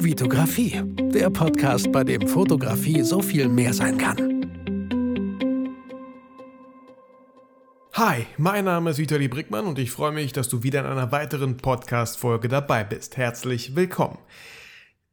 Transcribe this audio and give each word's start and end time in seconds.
Vitografie, 0.00 0.80
der 1.12 1.28
Podcast, 1.28 1.90
bei 1.90 2.04
dem 2.04 2.28
Fotografie 2.28 3.02
so 3.02 3.20
viel 3.20 3.48
mehr 3.48 3.74
sein 3.74 3.98
kann. 3.98 4.16
Hi, 7.94 8.26
mein 8.36 8.64
Name 8.64 8.90
ist 8.90 8.98
Vitali 8.98 9.26
Brickmann 9.26 9.66
und 9.66 9.76
ich 9.80 9.90
freue 9.90 10.12
mich, 10.12 10.32
dass 10.32 10.48
du 10.48 10.62
wieder 10.62 10.80
in 10.80 10.86
einer 10.86 11.10
weiteren 11.10 11.56
Podcast-Folge 11.56 12.46
dabei 12.46 12.84
bist. 12.84 13.16
Herzlich 13.16 13.74
willkommen. 13.74 14.18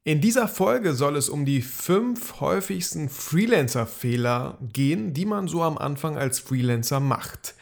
In 0.04 0.22
dieser 0.22 0.48
Folge 0.48 0.94
soll 0.94 1.16
es 1.16 1.30
um 1.30 1.46
die 1.46 1.64
fünf 1.64 2.40
häufigsten 2.40 3.10
Freelancer-Fehler 3.10 4.60
gehen, 4.62 5.16
die 5.16 5.26
man 5.26 5.48
so 5.48 5.64
am 5.64 5.80
Anfang 5.80 6.16
als 6.16 6.38
Freelancer 6.38 7.00
macht. 7.00 7.56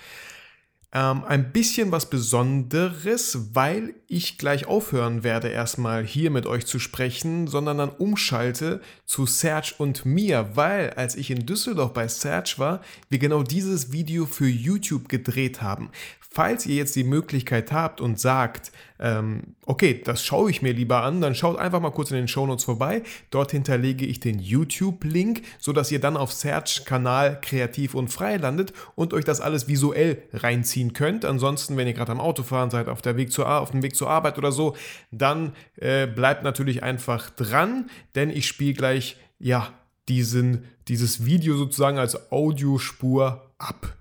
Ähm, 0.96 1.24
ein 1.24 1.52
bisschen 1.52 1.92
was 1.92 2.08
Besonderes, 2.08 3.40
weil 3.54 3.96
ich 4.08 4.38
gleich 4.38 4.68
aufhören 4.68 5.24
werde, 5.24 5.48
erstmal 5.48 6.06
hier 6.06 6.30
mit 6.30 6.46
euch 6.46 6.68
zu 6.68 6.78
sprechen, 6.78 7.48
sondern 7.48 7.80
dann 7.80 7.90
umschalte 7.90 8.80
zu 9.08 9.26
Serge 9.26 9.74
und 9.80 10.06
mir, 10.06 10.52
weil 10.54 10.92
als 10.92 11.16
ich 11.16 11.32
in 11.32 11.48
Düsseldorf 11.48 11.94
bei 11.94 12.08
Serge 12.08 12.54
war, 12.58 12.82
wir 13.10 13.18
genau 13.18 13.42
dieses 13.42 13.92
Video 13.92 14.28
für 14.28 14.48
YouTube 14.48 15.10
gedreht 15.10 15.64
haben. 15.64 15.90
Falls 16.36 16.66
ihr 16.66 16.78
jetzt 16.78 16.96
die 16.96 17.04
Möglichkeit 17.04 17.72
habt 17.72 18.02
und 18.02 18.20
sagt, 18.20 18.72
ähm, 19.00 19.56
okay, 19.68 20.02
das 20.04 20.26
schaue 20.26 20.50
ich 20.50 20.64
mir 20.64 20.74
lieber 20.74 21.04
an, 21.04 21.22
dann 21.22 21.36
schaut 21.36 21.60
einfach 21.60 21.80
mal 21.80 21.92
kurz 21.92 22.10
in 22.10 22.18
den 22.18 22.28
Shownotes 22.28 22.66
vorbei. 22.66 23.04
Dort 23.30 23.52
hinterlege 23.52 24.04
ich 24.04 24.20
den 24.20 24.40
YouTube-Link, 24.40 25.44
sodass 25.60 25.92
ihr 25.92 26.00
dann 26.00 26.18
auf 26.18 26.34
Search-Kanal 26.34 27.40
kreativ 27.40 27.94
und 27.94 28.08
frei 28.08 28.38
landet 28.38 28.74
und 28.96 29.14
euch 29.14 29.26
das 29.26 29.42
alles 29.42 29.68
visuell 29.68 30.24
reinziehen 30.34 30.94
könnt. 30.94 31.24
Ansonsten, 31.24 31.78
wenn 31.78 31.86
ihr 31.86 31.94
gerade 31.94 32.12
am 32.12 32.20
Autofahren 32.20 32.72
seid, 32.72 32.88
auf, 32.88 33.04
der 33.04 33.16
Weg 33.16 33.32
zur, 33.32 33.48
auf 33.48 33.70
dem 33.70 33.84
Weg 33.84 33.96
zur 33.96 34.10
Arbeit 34.10 34.40
oder 34.40 34.52
so, 34.52 34.76
dann 35.12 35.54
äh, 35.76 36.08
bleibt 36.08 36.44
natürlich 36.44 36.82
einfach 36.82 37.30
dran, 37.30 37.92
denn 38.16 38.32
ich 38.32 38.48
spiele 38.48 38.74
gleich, 38.74 39.18
ja, 39.38 39.72
diesen, 40.10 40.66
dieses 40.88 41.26
Video 41.26 41.56
sozusagen 41.58 42.00
als 42.00 42.32
Audiospur 42.32 43.52
ab. 43.60 43.96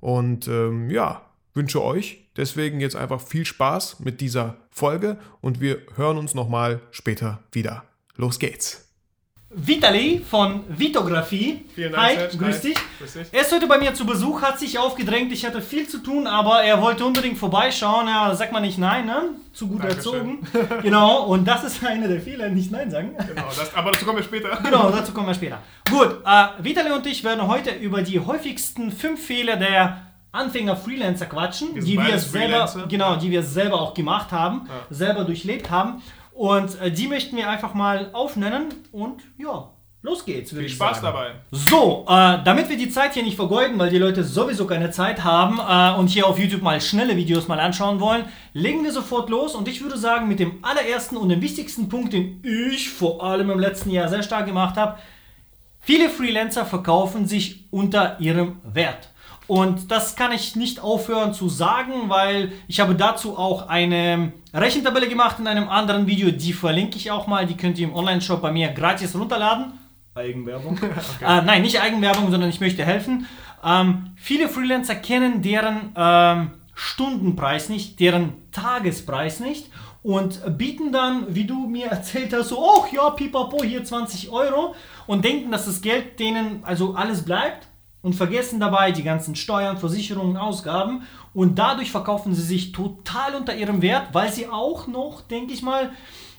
Und 0.00 0.48
ähm, 0.48 0.90
ja, 0.90 1.27
wünsche 1.58 1.82
euch 1.82 2.18
deswegen 2.36 2.80
jetzt 2.80 2.94
einfach 2.96 3.20
viel 3.20 3.44
Spaß 3.44 3.98
mit 3.98 4.20
dieser 4.20 4.56
Folge 4.70 5.18
und 5.40 5.60
wir 5.60 5.78
hören 5.96 6.16
uns 6.16 6.34
nochmal 6.34 6.80
später 6.92 7.40
wieder. 7.52 7.82
Los 8.16 8.38
geht's! 8.38 8.84
Vitali 9.50 10.22
von 10.28 10.62
Vitografie. 10.68 11.64
Vielen 11.74 11.92
Dank, 11.92 12.06
Hi, 12.06 12.14
Serge. 12.16 12.36
grüß 12.36 12.56
Hi. 12.56 12.60
dich. 12.60 12.78
Grüß 12.98 13.12
dich. 13.14 13.28
Er 13.32 13.40
ist 13.40 13.50
heute 13.52 13.66
bei 13.66 13.78
mir 13.78 13.94
zu 13.94 14.04
Besuch, 14.04 14.42
hat 14.42 14.58
sich 14.58 14.78
aufgedrängt. 14.78 15.32
Ich 15.32 15.46
hatte 15.46 15.62
viel 15.62 15.88
zu 15.88 15.98
tun, 16.02 16.26
aber 16.26 16.62
er 16.62 16.82
wollte 16.82 17.04
unbedingt 17.04 17.38
vorbeischauen. 17.38 18.08
Ja, 18.08 18.34
sagt 18.34 18.52
man 18.52 18.62
nicht 18.62 18.76
nein, 18.76 19.06
ne? 19.06 19.30
Zu 19.54 19.68
gut 19.68 19.82
Dankeschön. 19.82 20.44
erzogen. 20.52 20.82
genau, 20.82 21.24
und 21.24 21.48
das 21.48 21.64
ist 21.64 21.82
einer 21.82 22.08
der 22.08 22.20
Fehler, 22.20 22.50
nicht 22.50 22.70
nein 22.70 22.90
sagen. 22.90 23.16
Genau, 23.26 23.46
das, 23.48 23.74
aber 23.74 23.90
dazu 23.90 24.04
kommen 24.04 24.18
wir 24.18 24.24
später. 24.24 24.58
Genau, 24.62 24.90
dazu 24.90 25.12
kommen 25.12 25.28
wir 25.28 25.34
später. 25.34 25.62
Gut, 25.90 26.20
äh, 26.26 26.62
Vitali 26.62 26.92
und 26.92 27.06
ich 27.06 27.24
werden 27.24 27.48
heute 27.48 27.70
über 27.70 28.02
die 28.02 28.20
häufigsten 28.20 28.92
fünf 28.92 29.24
Fehler 29.24 29.56
der 29.56 30.07
Anfänger-Freelancer 30.32 31.26
quatschen, 31.26 31.74
Wir 31.74 31.82
die 31.82 31.96
wir 31.98 32.18
selber, 32.18 32.66
Freelancer. 32.66 32.86
genau, 32.88 33.16
die 33.16 33.30
wir 33.30 33.42
selber 33.42 33.80
auch 33.80 33.94
gemacht 33.94 34.32
haben, 34.32 34.62
Ja. 34.68 34.74
selber 34.90 35.24
durchlebt 35.24 35.70
haben. 35.70 36.02
Und 36.32 36.80
äh, 36.80 36.90
die 36.90 37.06
möchten 37.08 37.36
wir 37.36 37.48
einfach 37.50 37.74
mal 37.74 38.10
aufnennen 38.12 38.66
und 38.92 39.22
ja, 39.38 39.70
los 40.02 40.24
geht's, 40.24 40.50
Viel 40.52 40.68
Spaß 40.68 41.00
sagen. 41.00 41.06
dabei. 41.16 41.30
So, 41.50 42.04
äh, 42.08 42.38
damit 42.44 42.68
wir 42.68 42.76
die 42.76 42.88
Zeit 42.90 43.14
hier 43.14 43.24
nicht 43.24 43.34
vergeuden, 43.34 43.76
weil 43.78 43.90
die 43.90 43.98
Leute 43.98 44.22
sowieso 44.22 44.64
keine 44.66 44.92
Zeit 44.92 45.24
haben 45.24 45.58
äh, 45.58 45.98
und 45.98 46.06
hier 46.08 46.26
auf 46.28 46.38
YouTube 46.38 46.62
mal 46.62 46.80
schnelle 46.80 47.16
Videos 47.16 47.48
mal 47.48 47.58
anschauen 47.58 47.98
wollen, 47.98 48.24
legen 48.52 48.84
wir 48.84 48.92
sofort 48.92 49.28
los 49.30 49.56
und 49.56 49.66
ich 49.66 49.82
würde 49.82 49.98
sagen, 49.98 50.28
mit 50.28 50.38
dem 50.38 50.62
allerersten 50.62 51.16
und 51.16 51.28
dem 51.30 51.42
wichtigsten 51.42 51.88
Punkt, 51.88 52.12
den 52.12 52.40
ich 52.44 52.88
vor 52.90 53.24
allem 53.24 53.50
im 53.50 53.58
letzten 53.58 53.90
Jahr 53.90 54.08
sehr 54.08 54.22
stark 54.22 54.46
gemacht 54.46 54.76
habe, 54.76 54.96
viele 55.80 56.08
Freelancer 56.10 56.66
verkaufen 56.66 57.26
sich 57.26 57.66
unter 57.70 58.20
ihrem 58.20 58.60
Wert. 58.64 59.08
Und 59.48 59.90
das 59.90 60.14
kann 60.14 60.30
ich 60.30 60.56
nicht 60.56 60.78
aufhören 60.78 61.32
zu 61.32 61.48
sagen, 61.48 62.08
weil 62.08 62.52
ich 62.68 62.80
habe 62.80 62.94
dazu 62.94 63.38
auch 63.38 63.68
eine 63.68 64.32
Rechentabelle 64.52 65.08
gemacht 65.08 65.38
in 65.38 65.46
einem 65.46 65.70
anderen 65.70 66.06
Video, 66.06 66.30
die 66.30 66.52
verlinke 66.52 66.98
ich 66.98 67.10
auch 67.10 67.26
mal, 67.26 67.46
die 67.46 67.56
könnt 67.56 67.78
ihr 67.78 67.88
im 67.88 67.94
Online-Shop 67.94 68.42
bei 68.42 68.52
mir 68.52 68.68
gratis 68.68 69.16
runterladen. 69.16 69.72
Eigenwerbung. 70.14 70.78
äh, 71.22 71.42
nein, 71.42 71.62
nicht 71.62 71.80
Eigenwerbung, 71.80 72.30
sondern 72.30 72.50
ich 72.50 72.60
möchte 72.60 72.84
helfen. 72.84 73.26
Ähm, 73.64 74.10
viele 74.16 74.50
Freelancer 74.50 74.96
kennen 74.96 75.40
deren 75.40 75.92
ähm, 75.96 76.50
Stundenpreis 76.74 77.70
nicht, 77.70 77.98
deren 78.00 78.34
Tagespreis 78.52 79.40
nicht 79.40 79.70
und 80.02 80.58
bieten 80.58 80.92
dann, 80.92 81.34
wie 81.34 81.44
du 81.44 81.66
mir 81.66 81.86
erzählt 81.86 82.32
hast, 82.32 82.48
so, 82.48 82.58
oh 82.58 82.84
ja, 82.92 83.10
pipapo, 83.10 83.62
hier 83.62 83.84
20 83.84 84.30
Euro. 84.30 84.74
Und 85.06 85.24
denken, 85.24 85.50
dass 85.50 85.66
das 85.66 85.80
Geld 85.80 86.20
denen 86.20 86.62
also 86.64 86.94
alles 86.94 87.24
bleibt 87.24 87.68
und 88.02 88.14
vergessen 88.14 88.60
dabei 88.60 88.92
die 88.92 89.02
ganzen 89.02 89.34
Steuern, 89.34 89.76
Versicherungen, 89.76 90.36
Ausgaben. 90.36 91.02
Und 91.34 91.58
dadurch 91.58 91.90
verkaufen 91.90 92.34
sie 92.34 92.42
sich 92.42 92.72
total 92.72 93.34
unter 93.34 93.56
ihrem 93.56 93.82
Wert, 93.82 94.08
weil 94.12 94.32
sie 94.32 94.48
auch 94.48 94.86
noch, 94.86 95.22
denke 95.22 95.52
ich 95.52 95.62
mal, 95.62 95.90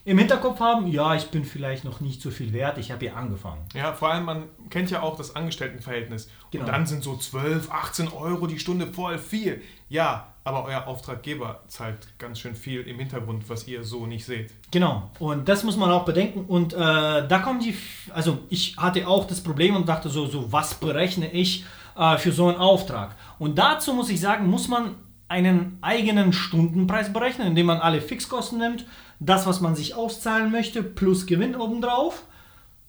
im 0.10 0.18
Hinterkopf 0.18 0.60
haben, 0.60 0.88
ja, 0.88 1.14
ich 1.14 1.28
bin 1.28 1.46
vielleicht 1.46 1.86
noch 1.86 2.00
nicht 2.00 2.20
so 2.20 2.32
viel 2.32 2.52
wert, 2.52 2.80
ich 2.80 2.90
habe 2.90 3.02
hier 3.02 3.16
angefangen. 3.16 3.62
Ja, 3.76 3.94
vor 3.94 4.10
allem, 4.10 4.26
man 4.26 4.44
kennt 4.72 4.90
ja 4.90 5.04
auch 5.04 5.16
das 5.16 5.36
Angestelltenverhältnis. 5.36 6.32
Genau. 6.50 6.64
Und 6.64 6.72
dann 6.72 6.88
sind 6.88 7.04
so 7.04 7.16
12, 7.16 7.70
18 7.70 8.08
Euro 8.08 8.48
die 8.48 8.58
Stunde 8.58 8.88
voll 8.88 9.20
viel. 9.20 9.62
Ja, 9.88 10.34
aber 10.44 10.66
euer 10.66 10.88
Auftraggeber 10.88 11.62
zahlt 11.68 12.08
ganz 12.18 12.40
schön 12.40 12.56
viel 12.56 12.82
im 12.82 12.98
Hintergrund, 12.98 13.48
was 13.50 13.68
ihr 13.68 13.84
so 13.84 14.08
nicht 14.08 14.26
seht. 14.26 14.52
Genau, 14.72 15.12
und 15.20 15.48
das 15.48 15.64
muss 15.64 15.78
man 15.78 15.92
auch 15.92 16.06
bedenken. 16.06 16.46
Und 16.48 16.74
äh, 16.74 16.78
da 16.78 17.40
kommen 17.44 17.60
die, 17.60 17.76
also 18.12 18.40
ich 18.50 18.78
hatte 18.78 19.08
auch 19.08 19.28
das 19.28 19.44
Problem 19.44 19.76
und 19.76 19.88
dachte 19.88 20.10
so, 20.10 20.26
so 20.26 20.52
was 20.52 20.74
berechne 20.74 21.32
ich 21.32 21.66
äh, 21.96 22.18
für 22.18 22.32
so 22.32 22.48
einen 22.48 22.58
Auftrag? 22.58 23.16
Und 23.38 23.60
dazu 23.60 23.94
muss 23.94 24.10
ich 24.10 24.20
sagen, 24.20 24.48
muss 24.48 24.68
man 24.68 24.96
einen 25.28 25.78
eigenen 25.82 26.34
Stundenpreis 26.34 27.14
berechnen, 27.14 27.50
indem 27.50 27.68
man 27.68 27.78
alle 27.78 28.02
Fixkosten 28.02 28.58
nimmt, 28.58 28.86
das, 29.20 29.46
was 29.46 29.62
man 29.62 29.76
sich 29.76 29.96
auszahlen 29.96 30.52
möchte, 30.52 30.82
plus 30.82 31.26
Gewinn 31.26 31.56
obendrauf, 31.56 32.24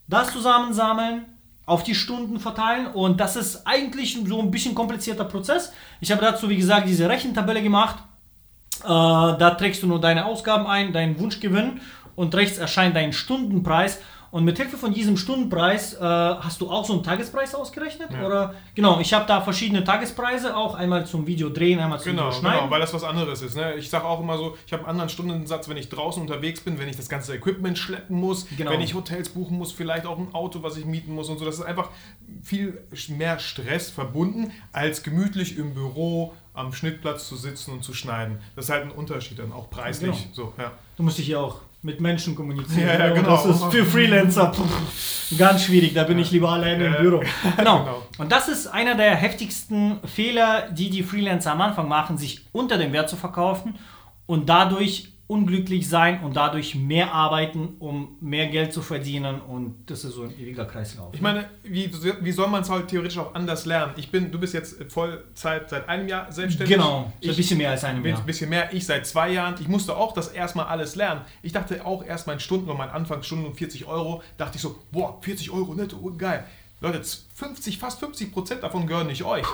das 0.07 0.33
zusammensammeln, 0.33 1.27
auf 1.67 1.85
die 1.85 1.95
Stunden 1.95 2.41
verteilen 2.41 2.89
und 2.89 3.21
das 3.21 3.37
ist 3.37 3.65
eigentlich 3.65 4.19
so 4.27 4.41
ein 4.41 4.51
bisschen 4.51 4.75
komplizierter 4.75 5.25
Prozess. 5.25 5.73
Ich 6.01 6.11
habe 6.11 6.21
dazu, 6.21 6.49
wie 6.49 6.57
gesagt, 6.57 6.89
diese 6.89 7.09
Rechentabelle 7.09 7.63
gemacht. 7.63 8.03
Äh, 8.83 8.89
da 8.89 9.55
trägst 9.57 9.83
du 9.83 9.87
nur 9.87 10.01
deine 10.01 10.25
Ausgaben 10.25 10.67
ein, 10.67 10.93
deinen 10.93 11.21
Wunschgewinn 11.21 11.81
und 12.17 12.35
rechts 12.35 12.59
erscheint 12.59 12.97
dein 12.97 13.13
Stundenpreis. 13.13 14.01
Und 14.31 14.45
mit 14.45 14.57
Hilfe 14.59 14.77
von 14.77 14.95
diesem 14.95 15.17
Stundenpreis 15.17 15.95
äh, 15.95 15.99
hast 16.01 16.61
du 16.61 16.71
auch 16.71 16.85
so 16.85 16.93
einen 16.93 17.03
Tagespreis 17.03 17.53
ausgerechnet? 17.55 18.11
Ja. 18.13 18.25
Oder 18.25 18.55
genau, 18.77 19.01
ich 19.01 19.13
habe 19.13 19.27
da 19.27 19.41
verschiedene 19.41 19.83
Tagespreise, 19.83 20.57
auch 20.57 20.75
einmal 20.77 21.05
zum 21.05 21.27
Video 21.27 21.49
drehen, 21.49 21.81
einmal 21.81 21.99
zum 21.99 22.13
Genau, 22.13 22.29
Video 22.29 22.39
schneiden. 22.41 22.59
genau, 22.61 22.71
weil 22.71 22.81
das 22.81 22.95
was 22.95 23.03
anderes 23.03 23.43
ist. 23.43 23.57
Ne? 23.57 23.75
Ich 23.75 23.91
sage 23.91 24.05
auch 24.05 24.21
immer 24.21 24.39
so, 24.39 24.57
ich 24.67 24.73
habe 24.73 24.83
einen 24.85 24.91
anderen 24.91 25.09
Stundensatz, 25.09 25.69
wenn 25.69 25.77
ich 25.77 25.89
draußen 25.89 26.23
unterwegs 26.23 26.61
bin, 26.61 26.79
wenn 26.79 26.89
ich 26.89 26.97
das 26.97 27.09
ganze 27.09 27.35
Equipment 27.35 27.77
schleppen 27.77 28.17
muss, 28.21 28.47
Genau. 28.57 28.71
wenn 28.71 28.81
ich 28.81 28.95
Hotels 28.95 29.31
buchen 29.31 29.59
muss, 29.59 29.73
vielleicht 29.73 30.07
auch 30.07 30.19
ein 30.19 30.33
Auto, 30.33 30.63
was 30.63 30.77
ich 30.77 30.85
mieten 30.85 31.13
muss 31.13 31.29
und 31.29 31.39
so. 31.39 31.45
Das 31.45 31.57
ist 31.57 31.63
einfach 31.63 31.89
viel 32.43 32.81
mehr 33.09 33.39
Stress 33.41 33.91
verbunden, 33.91 34.53
als 34.73 35.03
gemütlich 35.03 35.59
im 35.59 35.75
Büro 35.75 36.35
am 36.55 36.73
Schnittplatz 36.73 37.27
zu 37.29 37.35
sitzen 37.37 37.73
und 37.73 37.83
zu 37.83 37.95
schneiden. 37.95 38.39
Das 38.55 38.67
ist 38.67 38.71
halt 38.71 38.85
ein 38.85 38.91
Unterschied 38.91 39.39
dann, 39.41 39.53
auch 39.53 39.71
preislich. 39.71 40.11
Genau. 40.35 40.35
So, 40.35 40.53
ja. 40.57 40.71
Du 40.97 41.03
musst 41.03 41.19
dich 41.19 41.29
ja 41.29 41.39
auch 41.41 41.61
mit 41.83 42.01
Menschen 42.01 42.35
kommunizieren. 42.35 42.87
Ja, 42.89 42.99
ja, 43.07 43.15
genau. 43.15 43.31
Das 43.31 43.47
ist 43.47 43.65
für 43.65 43.85
Freelancer 43.85 44.53
pff, 44.53 45.39
ganz 45.39 45.65
schwierig. 45.65 45.95
Da 45.95 46.05
bin 46.05 46.19
ich 46.19 46.31
lieber 46.31 46.51
alleine 46.51 46.85
im 46.87 46.93
Ja. 46.95 47.01
Büro. 47.01 47.21
Genau. 47.57 47.79
Genau. 47.81 48.03
Und 48.19 48.31
das 48.33 48.49
ist 48.49 48.67
einer 48.67 48.95
der 48.95 49.15
heftigsten 49.17 49.99
Fehler, 50.05 50.69
die 50.71 50.91
die 50.91 51.03
Freelancer 51.03 51.53
am 51.53 51.61
Anfang 51.63 51.89
machen, 51.89 52.19
sich 52.19 52.43
unter 52.53 52.77
dem 52.77 52.93
Wert 52.93 53.09
zu 53.09 53.17
verkaufen 53.17 53.79
und 54.27 54.49
dadurch 54.49 55.09
unglücklich 55.31 55.89
sein 55.89 56.25
und 56.25 56.35
dadurch 56.35 56.75
mehr 56.75 57.15
arbeiten, 57.15 57.77
um 57.79 58.17
mehr 58.21 58.49
Geld 58.49 58.73
zu 58.73 58.83
verdienen. 58.83 59.41
Und 59.41 59.77
das 59.87 60.05
ist 60.05 60.15
so 60.15 60.25
ein 60.25 60.37
ewiger 60.37 60.65
Kreislauf. 60.65 61.15
Ich 61.15 61.21
meine, 61.21 61.49
wie, 61.63 61.89
wie 62.21 62.33
soll 62.33 62.49
man 62.49 62.63
es 62.63 62.69
halt 62.69 62.89
theoretisch 62.89 63.17
auch 63.17 63.33
anders 63.37 63.65
lernen? 63.65 63.93
Ich 63.97 64.11
bin, 64.11 64.33
du 64.33 64.41
bist 64.41 64.55
jetzt 64.55 64.83
Vollzeit 64.93 65.71
seit 65.71 65.89
einem 65.89 66.09
Jahr 66.09 66.33
selbstständig. 66.33 66.77
genau, 66.77 67.13
so 67.21 67.29
ein 67.29 67.31
Ich 67.31 67.37
bisschen 67.37 67.59
mehr 67.59 67.71
als 67.71 67.85
einem 67.85 68.03
bin 68.03 68.11
Jahr. 68.11 68.21
ein 68.21 68.27
bisschen 68.27 68.51
mehr, 68.51 68.73
ich 68.75 68.85
seit 68.85 69.07
zwei 69.07 69.31
Jahren. 69.31 69.55
Ich 69.61 69.69
musste 69.69 69.97
auch 69.97 70.15
das 70.15 70.29
erstmal 70.29 70.67
alles 70.67 70.97
lernen. 70.97 71.21
Ich 71.43 71.53
dachte 71.53 71.87
auch 71.87 72.05
erst 72.05 72.27
mein 72.27 72.41
Stunden, 72.41 72.67
mein 72.77 72.91
Anfangsstunden 72.91 73.47
um 73.47 73.55
40 73.55 73.87
Euro, 73.87 74.25
dachte 74.37 74.57
ich 74.57 74.63
so, 74.63 74.81
boah, 74.91 75.17
40 75.23 75.53
Euro 75.53 75.75
netto, 75.75 76.13
geil. 76.19 76.45
Leute, 76.81 77.03
50, 77.37 77.79
fast 77.79 78.01
50 78.01 78.33
Prozent 78.33 78.65
davon 78.65 78.89
gehören 78.89 79.07
nicht 79.07 79.23
euch. 79.23 79.47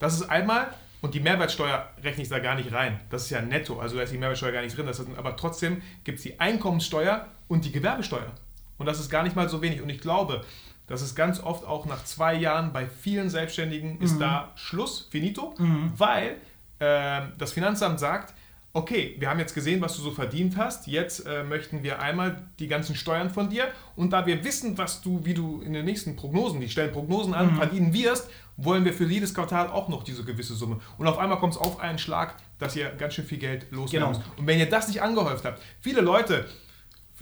Das 0.00 0.14
ist 0.14 0.28
einmal, 0.28 0.66
und 1.02 1.14
die 1.14 1.20
Mehrwertsteuer 1.20 1.88
rechne 2.02 2.22
ich 2.22 2.28
da 2.28 2.38
gar 2.38 2.54
nicht 2.54 2.72
rein. 2.72 3.00
Das 3.10 3.22
ist 3.22 3.30
ja 3.30 3.40
netto, 3.40 3.78
also 3.78 3.96
da 3.96 4.02
ist 4.02 4.12
die 4.12 4.18
Mehrwertsteuer 4.18 4.52
gar 4.52 4.62
nicht 4.62 4.76
drin. 4.76 4.86
Das 4.86 4.98
ist, 4.98 5.08
aber 5.16 5.36
trotzdem 5.36 5.82
gibt 6.04 6.18
es 6.18 6.22
die 6.24 6.38
Einkommenssteuer 6.38 7.26
und 7.48 7.64
die 7.64 7.72
Gewerbesteuer. 7.72 8.32
Und 8.78 8.86
das 8.86 9.00
ist 9.00 9.10
gar 9.10 9.22
nicht 9.22 9.36
mal 9.36 9.48
so 9.48 9.62
wenig. 9.62 9.82
Und 9.82 9.90
ich 9.90 10.00
glaube, 10.00 10.42
dass 10.86 11.02
es 11.02 11.14
ganz 11.14 11.40
oft 11.40 11.64
auch 11.66 11.86
nach 11.86 12.04
zwei 12.04 12.34
Jahren 12.34 12.72
bei 12.72 12.86
vielen 12.86 13.30
Selbstständigen 13.30 14.00
ist 14.00 14.18
da 14.20 14.52
Schluss, 14.56 15.08
finito, 15.10 15.54
weil 15.96 16.36
ähm, 16.80 17.32
das 17.38 17.52
Finanzamt 17.52 18.00
sagt, 18.00 18.34
okay, 18.72 19.16
wir 19.18 19.28
haben 19.28 19.40
jetzt 19.40 19.54
gesehen, 19.54 19.80
was 19.80 19.96
du 19.96 20.02
so 20.02 20.10
verdient 20.12 20.56
hast, 20.56 20.86
jetzt 20.86 21.26
äh, 21.26 21.42
möchten 21.42 21.82
wir 21.82 22.00
einmal 22.00 22.48
die 22.58 22.68
ganzen 22.68 22.94
Steuern 22.94 23.30
von 23.30 23.50
dir 23.50 23.68
und 23.96 24.12
da 24.12 24.26
wir 24.26 24.44
wissen, 24.44 24.78
was 24.78 25.02
du, 25.02 25.24
wie 25.24 25.34
du 25.34 25.60
in 25.60 25.72
den 25.72 25.84
nächsten 25.84 26.16
Prognosen, 26.16 26.60
die 26.60 26.68
stellen 26.68 26.92
Prognosen 26.92 27.34
an, 27.34 27.52
mhm. 27.52 27.56
verdienen 27.56 27.92
wirst, 27.92 28.30
wollen 28.56 28.84
wir 28.84 28.92
für 28.92 29.04
jedes 29.06 29.34
Quartal 29.34 29.68
auch 29.68 29.88
noch 29.88 30.04
diese 30.04 30.24
gewisse 30.24 30.54
Summe. 30.54 30.80
Und 30.98 31.06
auf 31.06 31.18
einmal 31.18 31.38
kommt 31.38 31.54
es 31.54 31.58
auf 31.58 31.80
einen 31.80 31.98
Schlag, 31.98 32.36
dass 32.58 32.76
ihr 32.76 32.90
ganz 32.90 33.14
schön 33.14 33.24
viel 33.24 33.38
Geld 33.38 33.66
loswerden 33.70 34.12
genau. 34.12 34.24
Und 34.36 34.46
wenn 34.46 34.58
ihr 34.58 34.68
das 34.68 34.88
nicht 34.88 35.02
angehäuft 35.02 35.44
habt, 35.44 35.60
viele 35.80 36.00
Leute 36.00 36.46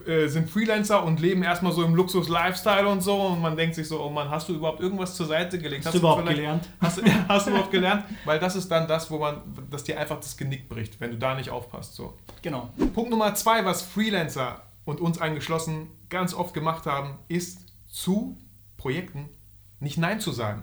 äh, 0.06 0.28
sind 0.28 0.50
Freelancer 0.50 1.02
und 1.04 1.20
leben 1.20 1.42
erstmal 1.42 1.72
so 1.72 1.82
im 1.82 1.94
Luxus-Lifestyle 1.94 2.88
und 2.88 3.00
so 3.02 3.20
und 3.20 3.40
man 3.40 3.56
denkt 3.56 3.74
sich 3.74 3.88
so, 3.88 4.00
oh 4.00 4.10
Mann, 4.10 4.30
hast 4.30 4.48
du 4.48 4.54
überhaupt 4.54 4.80
irgendwas 4.80 5.14
zur 5.14 5.26
Seite 5.26 5.58
gelegt? 5.58 5.80
Hast, 5.80 5.86
hast 5.86 5.94
du 5.94 5.98
überhaupt 5.98 6.26
gelernt? 6.26 6.68
Hast, 6.80 7.02
hast, 7.28 7.46
du 7.46 7.50
überhaupt 7.50 7.70
gelernt? 7.70 8.04
Weil 8.24 8.38
das 8.38 8.56
ist 8.56 8.68
dann 8.68 8.86
das, 8.86 9.10
wo 9.10 9.18
man, 9.18 9.42
dass 9.70 9.84
dir 9.84 9.98
einfach 9.98 10.20
das 10.20 10.36
Genick 10.36 10.68
bricht, 10.68 11.00
wenn 11.00 11.10
du 11.10 11.18
da 11.18 11.34
nicht 11.34 11.50
aufpasst. 11.50 11.94
So. 11.94 12.14
Genau. 12.42 12.70
Punkt 12.94 13.10
Nummer 13.10 13.34
zwei, 13.34 13.64
was 13.64 13.82
Freelancer 13.82 14.62
und 14.84 15.00
uns 15.00 15.20
eingeschlossen 15.20 15.88
ganz 16.08 16.34
oft 16.34 16.54
gemacht 16.54 16.86
haben, 16.86 17.18
ist 17.28 17.66
zu 17.86 18.38
Projekten 18.76 19.28
nicht 19.80 19.98
Nein 19.98 20.20
zu 20.20 20.32
sagen. 20.32 20.62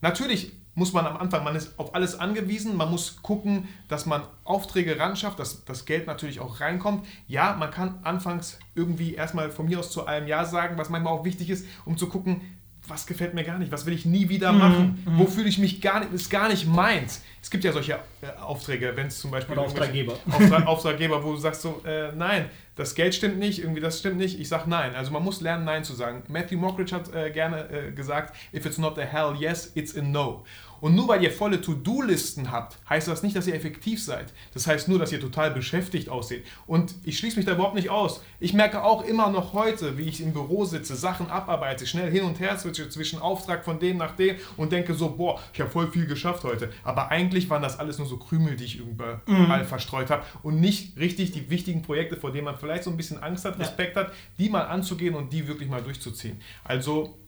Natürlich 0.00 0.52
muss 0.74 0.92
man 0.92 1.06
am 1.06 1.16
Anfang, 1.16 1.44
man 1.44 1.54
ist 1.54 1.78
auf 1.78 1.94
alles 1.94 2.18
angewiesen, 2.18 2.76
man 2.76 2.90
muss 2.90 3.20
gucken, 3.22 3.68
dass 3.88 4.06
man 4.06 4.22
Aufträge 4.44 4.98
ran 4.98 5.16
schafft, 5.16 5.38
dass 5.38 5.64
das 5.64 5.84
Geld 5.84 6.06
natürlich 6.06 6.40
auch 6.40 6.60
reinkommt. 6.60 7.06
Ja, 7.28 7.54
man 7.58 7.70
kann 7.70 7.98
anfangs 8.04 8.58
irgendwie 8.74 9.14
erstmal 9.14 9.50
von 9.50 9.66
mir 9.66 9.78
aus 9.80 9.90
zu 9.90 10.06
allem 10.06 10.26
Ja 10.26 10.44
sagen, 10.44 10.78
was 10.78 10.88
manchmal 10.88 11.12
auch 11.12 11.24
wichtig 11.24 11.50
ist, 11.50 11.66
um 11.84 11.98
zu 11.98 12.08
gucken, 12.08 12.40
was 12.88 13.06
gefällt 13.06 13.34
mir 13.34 13.44
gar 13.44 13.58
nicht, 13.58 13.70
was 13.70 13.86
will 13.86 13.94
ich 13.94 14.06
nie 14.06 14.28
wieder 14.28 14.52
mhm, 14.52 14.58
machen, 14.58 15.04
mhm. 15.04 15.18
wo 15.18 15.26
fühle 15.26 15.48
ich 15.48 15.58
mich 15.58 15.80
gar 15.80 16.00
nicht, 16.00 16.12
ist 16.12 16.30
gar 16.30 16.48
nicht 16.48 16.66
meins. 16.66 17.22
Es 17.40 17.50
gibt 17.50 17.64
ja 17.64 17.72
solche 17.72 17.94
äh, 18.20 18.40
Aufträge, 18.40 18.92
wenn 18.96 19.06
es 19.06 19.20
zum 19.20 19.30
Beispiel 19.30 19.52
Oder 19.52 19.66
Auftraggeber. 19.66 20.14
Auftrag, 20.30 20.66
Auftraggeber, 20.66 21.22
wo 21.22 21.32
du 21.32 21.36
sagst 21.36 21.62
so, 21.62 21.80
äh, 21.86 22.12
nein, 22.12 22.50
das 22.74 22.94
Geld 22.94 23.14
stimmt 23.14 23.38
nicht, 23.38 23.58
irgendwie 23.58 23.80
das 23.80 23.98
stimmt 23.98 24.16
nicht, 24.16 24.40
ich 24.40 24.48
sag 24.48 24.66
nein. 24.66 24.94
Also 24.94 25.10
man 25.10 25.22
muss 25.22 25.40
lernen, 25.40 25.64
nein 25.64 25.84
zu 25.84 25.92
sagen. 25.92 26.22
Matthew 26.28 26.56
Mockridge 26.58 26.94
hat 26.94 27.14
äh, 27.14 27.30
gerne 27.30 27.68
äh, 27.70 27.92
gesagt, 27.92 28.34
if 28.54 28.64
it's 28.64 28.78
not 28.78 28.98
a 28.98 29.02
hell 29.02 29.34
yes, 29.38 29.72
it's 29.74 29.96
a 29.96 30.02
no. 30.02 30.44
Und 30.82 30.96
nur 30.96 31.06
weil 31.06 31.22
ihr 31.22 31.30
volle 31.30 31.60
To-Do-Listen 31.60 32.50
habt, 32.50 32.76
heißt 32.90 33.06
das 33.06 33.22
nicht, 33.22 33.36
dass 33.36 33.46
ihr 33.46 33.54
effektiv 33.54 34.02
seid. 34.02 34.32
Das 34.52 34.66
heißt 34.66 34.88
nur, 34.88 34.98
dass 34.98 35.12
ihr 35.12 35.20
total 35.20 35.52
beschäftigt 35.52 36.08
aussieht. 36.08 36.44
Und 36.66 36.96
ich 37.04 37.18
schließe 37.18 37.36
mich 37.36 37.46
da 37.46 37.52
überhaupt 37.52 37.76
nicht 37.76 37.88
aus. 37.88 38.20
Ich 38.40 38.52
merke 38.52 38.82
auch 38.82 39.04
immer 39.04 39.30
noch 39.30 39.52
heute, 39.52 39.96
wie 39.96 40.08
ich 40.08 40.20
im 40.20 40.32
Büro 40.32 40.64
sitze, 40.64 40.96
Sachen 40.96 41.30
abarbeite, 41.30 41.86
schnell 41.86 42.10
hin 42.10 42.24
und 42.24 42.40
her 42.40 42.58
switche 42.58 42.88
zwischen 42.88 43.20
Auftrag 43.20 43.64
von 43.64 43.78
dem 43.78 43.96
nach 43.96 44.16
dem 44.16 44.34
und 44.56 44.72
denke 44.72 44.94
so, 44.94 45.10
boah, 45.10 45.38
ich 45.54 45.60
habe 45.60 45.70
voll 45.70 45.88
viel 45.88 46.06
geschafft 46.06 46.42
heute. 46.42 46.70
Aber 46.82 47.12
eigentlich 47.12 47.48
waren 47.48 47.62
das 47.62 47.78
alles 47.78 47.98
nur 47.98 48.08
so 48.08 48.16
Krümel, 48.16 48.56
die 48.56 48.64
ich 48.64 48.80
überall 48.80 49.20
mhm. 49.62 49.66
verstreut 49.66 50.10
habe 50.10 50.24
und 50.42 50.60
nicht 50.60 50.98
richtig 50.98 51.30
die 51.30 51.48
wichtigen 51.48 51.82
Projekte, 51.82 52.16
vor 52.16 52.32
denen 52.32 52.46
man 52.46 52.56
vielleicht 52.62 52.84
so 52.84 52.90
ein 52.90 52.96
bisschen 52.96 53.20
Angst 53.20 53.44
hat, 53.44 53.58
Respekt 53.58 53.96
ja. 53.96 54.04
hat, 54.04 54.12
die 54.38 54.48
mal 54.48 54.62
anzugehen 54.62 55.16
und 55.16 55.32
die 55.32 55.46
wirklich 55.48 55.68
mal 55.68 55.82
durchzuziehen. 55.82 56.40
Also 56.62 57.18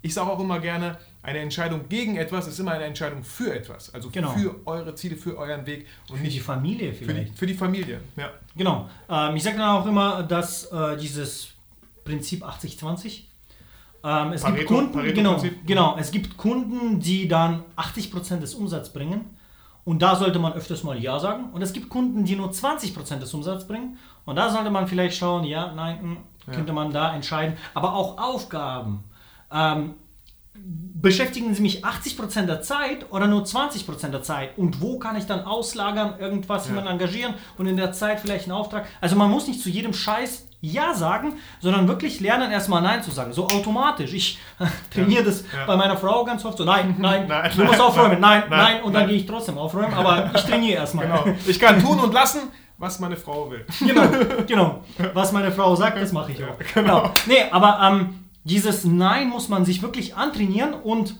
ich 0.00 0.14
sage 0.14 0.30
auch 0.30 0.38
immer 0.38 0.60
gerne, 0.60 0.96
eine 1.22 1.40
Entscheidung 1.40 1.88
gegen 1.88 2.16
etwas 2.16 2.46
ist 2.46 2.60
immer 2.60 2.72
eine 2.72 2.84
Entscheidung 2.84 3.24
für 3.24 3.52
etwas. 3.52 3.92
Also 3.92 4.10
genau. 4.10 4.30
für 4.30 4.54
eure 4.64 4.94
Ziele, 4.94 5.16
für 5.16 5.36
euren 5.36 5.66
Weg 5.66 5.86
und 6.08 6.18
für 6.18 6.22
nicht 6.22 6.36
die 6.36 6.40
Familie 6.40 6.92
vielleicht. 6.92 7.18
Für 7.18 7.24
die, 7.24 7.38
für 7.38 7.46
die 7.46 7.54
Familie, 7.54 8.00
ja. 8.16 8.30
Genau. 8.56 8.88
Ähm, 9.08 9.34
ich 9.34 9.42
sage 9.42 9.56
dann 9.56 9.70
auch 9.70 9.86
immer, 9.86 10.22
dass 10.22 10.66
äh, 10.66 10.96
dieses 10.96 11.48
Prinzip 12.04 12.44
80-20 12.44 13.22
ähm, 14.04 14.32
es 14.34 14.42
Pareto, 14.42 14.56
gibt 14.58 14.68
Kunden, 14.68 15.14
genau, 15.14 15.42
genau, 15.66 15.96
es 15.98 16.10
gibt 16.12 16.36
Kunden, 16.36 17.00
die 17.00 17.26
dann 17.26 17.64
80% 17.76 18.38
des 18.38 18.54
Umsatzes 18.54 18.92
bringen 18.92 19.34
und 19.84 20.00
da 20.02 20.16
sollte 20.16 20.38
man 20.38 20.52
öfters 20.54 20.82
mal 20.82 20.98
Ja 20.98 21.18
sagen. 21.18 21.50
Und 21.52 21.62
es 21.62 21.72
gibt 21.72 21.88
Kunden, 21.88 22.24
die 22.24 22.36
nur 22.36 22.50
20% 22.50 23.18
des 23.18 23.34
Umsatzes 23.34 23.66
bringen 23.66 23.98
und 24.24 24.36
da 24.36 24.50
sollte 24.50 24.70
man 24.70 24.88
vielleicht 24.88 25.16
schauen, 25.16 25.44
ja, 25.44 25.72
nein, 25.72 25.98
mh, 26.02 26.16
hm, 26.46 26.54
könnte 26.54 26.68
ja. 26.68 26.74
man 26.74 26.92
da 26.92 27.14
entscheiden. 27.14 27.56
Aber 27.74 27.94
auch 27.94 28.18
Aufgaben. 28.18 29.04
Ähm, 29.52 29.94
beschäftigen 30.54 31.54
sie 31.54 31.62
mich 31.62 31.84
80% 31.84 32.46
der 32.46 32.62
Zeit 32.62 33.10
oder 33.10 33.26
nur 33.26 33.42
20% 33.42 34.08
der 34.08 34.22
Zeit? 34.22 34.56
Und 34.56 34.80
wo 34.80 34.98
kann 34.98 35.16
ich 35.16 35.26
dann 35.26 35.44
auslagern, 35.44 36.18
irgendwas, 36.18 36.64
ja. 36.64 36.70
jemanden 36.70 36.92
engagieren 36.92 37.34
und 37.58 37.66
in 37.66 37.76
der 37.76 37.92
Zeit 37.92 38.20
vielleicht 38.20 38.44
einen 38.44 38.52
Auftrag? 38.52 38.86
Also 39.00 39.16
man 39.16 39.30
muss 39.30 39.46
nicht 39.46 39.60
zu 39.60 39.68
jedem 39.68 39.92
Scheiß 39.92 40.48
Ja 40.72 40.94
sagen, 40.94 41.34
sondern 41.60 41.88
wirklich 41.88 42.20
lernen, 42.20 42.50
erstmal 42.50 42.82
Nein 42.82 43.02
zu 43.02 43.10
sagen. 43.10 43.32
So 43.32 43.46
automatisch. 43.46 44.12
Ich 44.12 44.38
trainiere 44.92 45.22
ja. 45.22 45.26
das 45.26 45.44
ja. 45.52 45.66
bei 45.66 45.76
meiner 45.76 45.96
Frau 45.96 46.24
ganz 46.24 46.44
oft 46.44 46.58
so, 46.58 46.64
nein, 46.64 46.96
nein, 46.98 47.26
nein 47.28 47.50
du 47.56 47.64
musst 47.64 47.80
aufräumen, 47.80 48.20
nein, 48.20 48.44
nein, 48.48 48.58
nein. 48.58 48.82
und 48.82 48.92
dann 48.92 49.06
gehe 49.08 49.16
ich 49.16 49.26
trotzdem 49.26 49.58
aufräumen, 49.58 49.94
aber 49.94 50.30
ich 50.34 50.42
trainiere 50.42 50.78
erstmal. 50.78 51.06
Genau. 51.06 51.24
Ich 51.46 51.58
kann 51.58 51.80
tun 51.80 52.00
und 52.00 52.12
lassen, 52.12 52.40
was 52.78 53.00
meine 53.00 53.16
Frau 53.16 53.50
will. 53.50 53.64
Genau, 53.80 54.08
genau. 54.46 54.84
Was 55.12 55.32
meine 55.32 55.52
Frau 55.52 55.74
sagt, 55.76 56.00
das 56.00 56.12
mache 56.12 56.32
ich 56.32 56.42
auch. 56.42 56.58
Genau. 56.74 57.02
genau. 57.02 57.14
Nee, 57.26 57.44
aber 57.50 57.80
ähm, 57.82 58.24
dieses 58.44 58.84
Nein 58.84 59.28
muss 59.28 59.48
man 59.48 59.64
sich 59.64 59.82
wirklich 59.82 60.16
antrainieren 60.16 60.74
und 60.74 61.16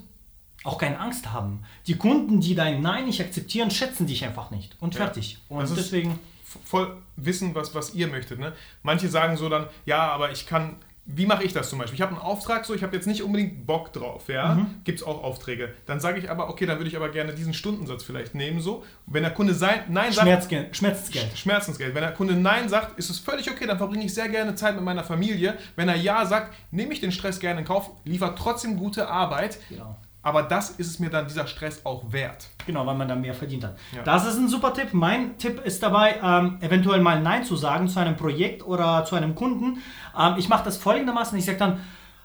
auch 0.64 0.78
keine 0.78 0.98
Angst 0.98 1.32
haben. 1.32 1.62
Die 1.86 1.96
Kunden, 1.96 2.40
die 2.40 2.54
dein 2.54 2.80
Nein 2.80 3.06
nicht 3.06 3.20
akzeptieren, 3.20 3.70
schätzen 3.70 4.06
dich 4.06 4.24
einfach 4.24 4.50
nicht. 4.50 4.76
Und 4.80 4.94
fertig. 4.94 5.38
Und 5.48 5.68
deswegen. 5.76 6.18
Voll 6.64 6.96
wissen, 7.16 7.54
was, 7.54 7.74
was 7.74 7.94
ihr 7.94 8.08
möchtet. 8.08 8.38
Ne? 8.38 8.52
Manche 8.82 9.08
sagen 9.08 9.36
so 9.36 9.48
dann, 9.48 9.66
ja, 9.86 10.08
aber 10.08 10.30
ich 10.30 10.46
kann 10.46 10.76
wie 11.06 11.26
mache 11.26 11.44
ich 11.44 11.52
das 11.52 11.68
zum 11.68 11.78
Beispiel? 11.78 11.96
Ich 11.96 12.00
habe 12.00 12.12
einen 12.12 12.22
Auftrag, 12.22 12.64
so 12.64 12.74
ich 12.74 12.82
habe 12.82 12.96
jetzt 12.96 13.06
nicht 13.06 13.22
unbedingt 13.22 13.66
Bock 13.66 13.92
drauf, 13.92 14.28
ja. 14.28 14.54
Mhm. 14.54 14.66
Gibt 14.84 15.00
es 15.00 15.06
auch 15.06 15.22
Aufträge. 15.22 15.74
Dann 15.84 16.00
sage 16.00 16.18
ich 16.18 16.30
aber, 16.30 16.48
okay, 16.48 16.64
dann 16.64 16.78
würde 16.78 16.88
ich 16.88 16.96
aber 16.96 17.10
gerne 17.10 17.34
diesen 17.34 17.52
Stundensatz 17.52 18.02
vielleicht 18.02 18.34
nehmen, 18.34 18.60
so. 18.60 18.84
Wenn 19.06 19.22
der 19.22 19.32
Kunde 19.32 19.54
sein, 19.54 19.82
Nein 19.88 20.12
sagt. 20.12 20.26
Schmerzgeld. 20.26 20.76
Schmerzensgeld. 20.76 21.38
Schmerzensgeld. 21.38 21.94
Wenn 21.94 22.02
der 22.02 22.12
Kunde 22.12 22.34
Nein 22.34 22.70
sagt, 22.70 22.98
ist 22.98 23.10
es 23.10 23.18
völlig 23.18 23.50
okay, 23.50 23.66
dann 23.66 23.76
verbringe 23.76 24.04
ich 24.04 24.14
sehr 24.14 24.28
gerne 24.30 24.54
Zeit 24.54 24.76
mit 24.76 24.84
meiner 24.84 25.04
Familie. 25.04 25.58
Wenn 25.76 25.88
er 25.88 25.96
Ja 25.96 26.24
sagt, 26.24 26.54
nehme 26.70 26.94
ich 26.94 27.00
den 27.00 27.12
Stress 27.12 27.38
gerne 27.38 27.60
in 27.60 27.66
Kauf, 27.66 27.90
liefert 28.04 28.38
trotzdem 28.38 28.78
gute 28.78 29.08
Arbeit. 29.08 29.58
Genau. 29.68 29.96
Aber 30.24 30.42
das 30.42 30.70
ist 30.70 30.88
es 30.88 30.98
mir 30.98 31.10
dann 31.10 31.28
dieser 31.28 31.46
Stress 31.46 31.82
auch 31.84 32.10
wert. 32.10 32.48
Genau, 32.66 32.86
weil 32.86 32.94
man 32.96 33.06
dann 33.06 33.20
mehr 33.20 33.34
verdient 33.34 33.64
hat. 33.64 33.76
Ja. 33.94 34.02
Das 34.02 34.26
ist 34.26 34.38
ein 34.38 34.48
super 34.48 34.72
Tipp. 34.72 34.88
Mein 34.92 35.36
Tipp 35.36 35.60
ist 35.64 35.82
dabei, 35.82 36.16
ähm, 36.22 36.56
eventuell 36.62 37.00
mal 37.02 37.20
Nein 37.20 37.44
zu 37.44 37.56
sagen 37.56 37.88
zu 37.88 38.00
einem 38.00 38.16
Projekt 38.16 38.66
oder 38.66 39.04
zu 39.04 39.16
einem 39.16 39.34
Kunden. 39.34 39.82
Ähm, 40.18 40.34
ich 40.38 40.48
mache 40.48 40.64
das 40.64 40.78
folgendermaßen. 40.78 41.38
Ich 41.38 41.44
sage 41.44 41.58
dann, 41.58 41.80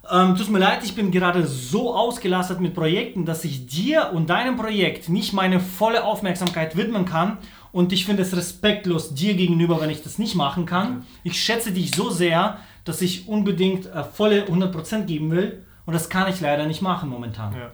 ähm, 0.10 0.36
tut 0.38 0.50
mir 0.50 0.60
leid, 0.60 0.80
ich 0.84 0.96
bin 0.96 1.12
gerade 1.12 1.46
so 1.46 1.94
ausgelastet 1.94 2.62
mit 2.62 2.74
Projekten, 2.74 3.26
dass 3.26 3.44
ich 3.44 3.68
dir 3.68 4.12
und 4.14 4.30
deinem 4.30 4.56
Projekt 4.56 5.10
nicht 5.10 5.34
meine 5.34 5.60
volle 5.60 6.06
Aufmerksamkeit 6.06 6.78
widmen 6.78 7.04
kann. 7.04 7.38
Und 7.74 7.92
ich 7.92 8.06
finde 8.06 8.24
es 8.24 8.36
respektlos 8.36 9.14
dir 9.14 9.36
gegenüber, 9.36 9.82
wenn 9.82 9.90
ich 9.90 10.02
das 10.02 10.18
nicht 10.18 10.36
machen 10.36 10.66
kann. 10.66 11.06
Ich 11.24 11.40
schätze 11.40 11.72
dich 11.72 11.92
so 11.92 12.10
sehr, 12.10 12.58
dass 12.86 13.02
ich 13.02 13.28
unbedingt 13.28 13.86
äh, 13.88 14.04
volle 14.04 14.46
100% 14.46 15.04
geben 15.04 15.32
will. 15.32 15.66
Und 15.86 15.94
das 15.94 16.10
kann 16.10 16.30
ich 16.30 16.40
leider 16.40 16.66
nicht 16.66 16.82
machen 16.82 17.10
momentan. 17.10 17.54
Ja. 17.54 17.72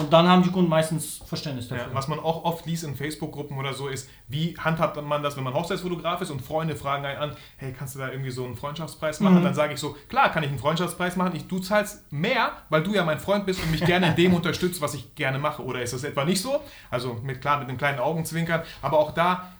Und 0.00 0.12
dann 0.12 0.26
haben 0.28 0.42
die 0.42 0.50
Kunden 0.50 0.70
meistens 0.70 1.20
Verständnis 1.26 1.68
dafür. 1.68 1.88
Ja, 1.88 1.94
was 1.94 2.08
man 2.08 2.18
auch 2.18 2.44
oft 2.44 2.66
liest 2.66 2.84
in 2.84 2.96
Facebook-Gruppen 2.96 3.56
oder 3.58 3.74
so 3.74 3.88
ist, 3.88 4.08
wie 4.28 4.56
handhabt 4.58 5.00
man 5.02 5.22
das, 5.22 5.36
wenn 5.36 5.44
man 5.44 5.54
Hochzeitsfotograf 5.54 6.20
ist 6.22 6.30
und 6.30 6.40
Freunde 6.40 6.74
fragen 6.74 7.04
einen 7.04 7.18
an, 7.18 7.36
hey, 7.58 7.72
kannst 7.72 7.94
du 7.94 7.98
da 7.98 8.10
irgendwie 8.10 8.30
so 8.30 8.44
einen 8.44 8.56
Freundschaftspreis 8.56 9.20
machen? 9.20 9.40
Mhm. 9.40 9.44
Dann 9.44 9.54
sage 9.54 9.74
ich 9.74 9.80
so, 9.80 9.96
klar 10.08 10.30
kann 10.30 10.42
ich 10.42 10.48
einen 10.48 10.58
Freundschaftspreis 10.58 11.16
machen, 11.16 11.36
ich, 11.36 11.46
du 11.46 11.58
zahlst 11.58 12.10
mehr, 12.10 12.52
weil 12.70 12.82
du 12.82 12.94
ja 12.94 13.04
mein 13.04 13.20
Freund 13.20 13.46
bist 13.46 13.62
und 13.62 13.70
mich 13.70 13.84
gerne 13.84 14.08
in 14.08 14.16
dem 14.16 14.34
unterstützt, 14.40 14.80
was 14.80 14.94
ich 14.94 15.14
gerne 15.14 15.38
mache. 15.38 15.62
Oder 15.62 15.82
ist 15.82 15.92
das 15.92 16.04
etwa 16.04 16.24
nicht 16.24 16.40
so? 16.40 16.60
Also 16.90 17.14
mit 17.22 17.40
klar, 17.40 17.58
mit 17.58 17.68
einem 17.68 17.78
kleinen 17.78 17.98
Augenzwinkern. 17.98 18.62
Aber 18.82 18.98
auch 18.98 19.12
da, 19.12 19.52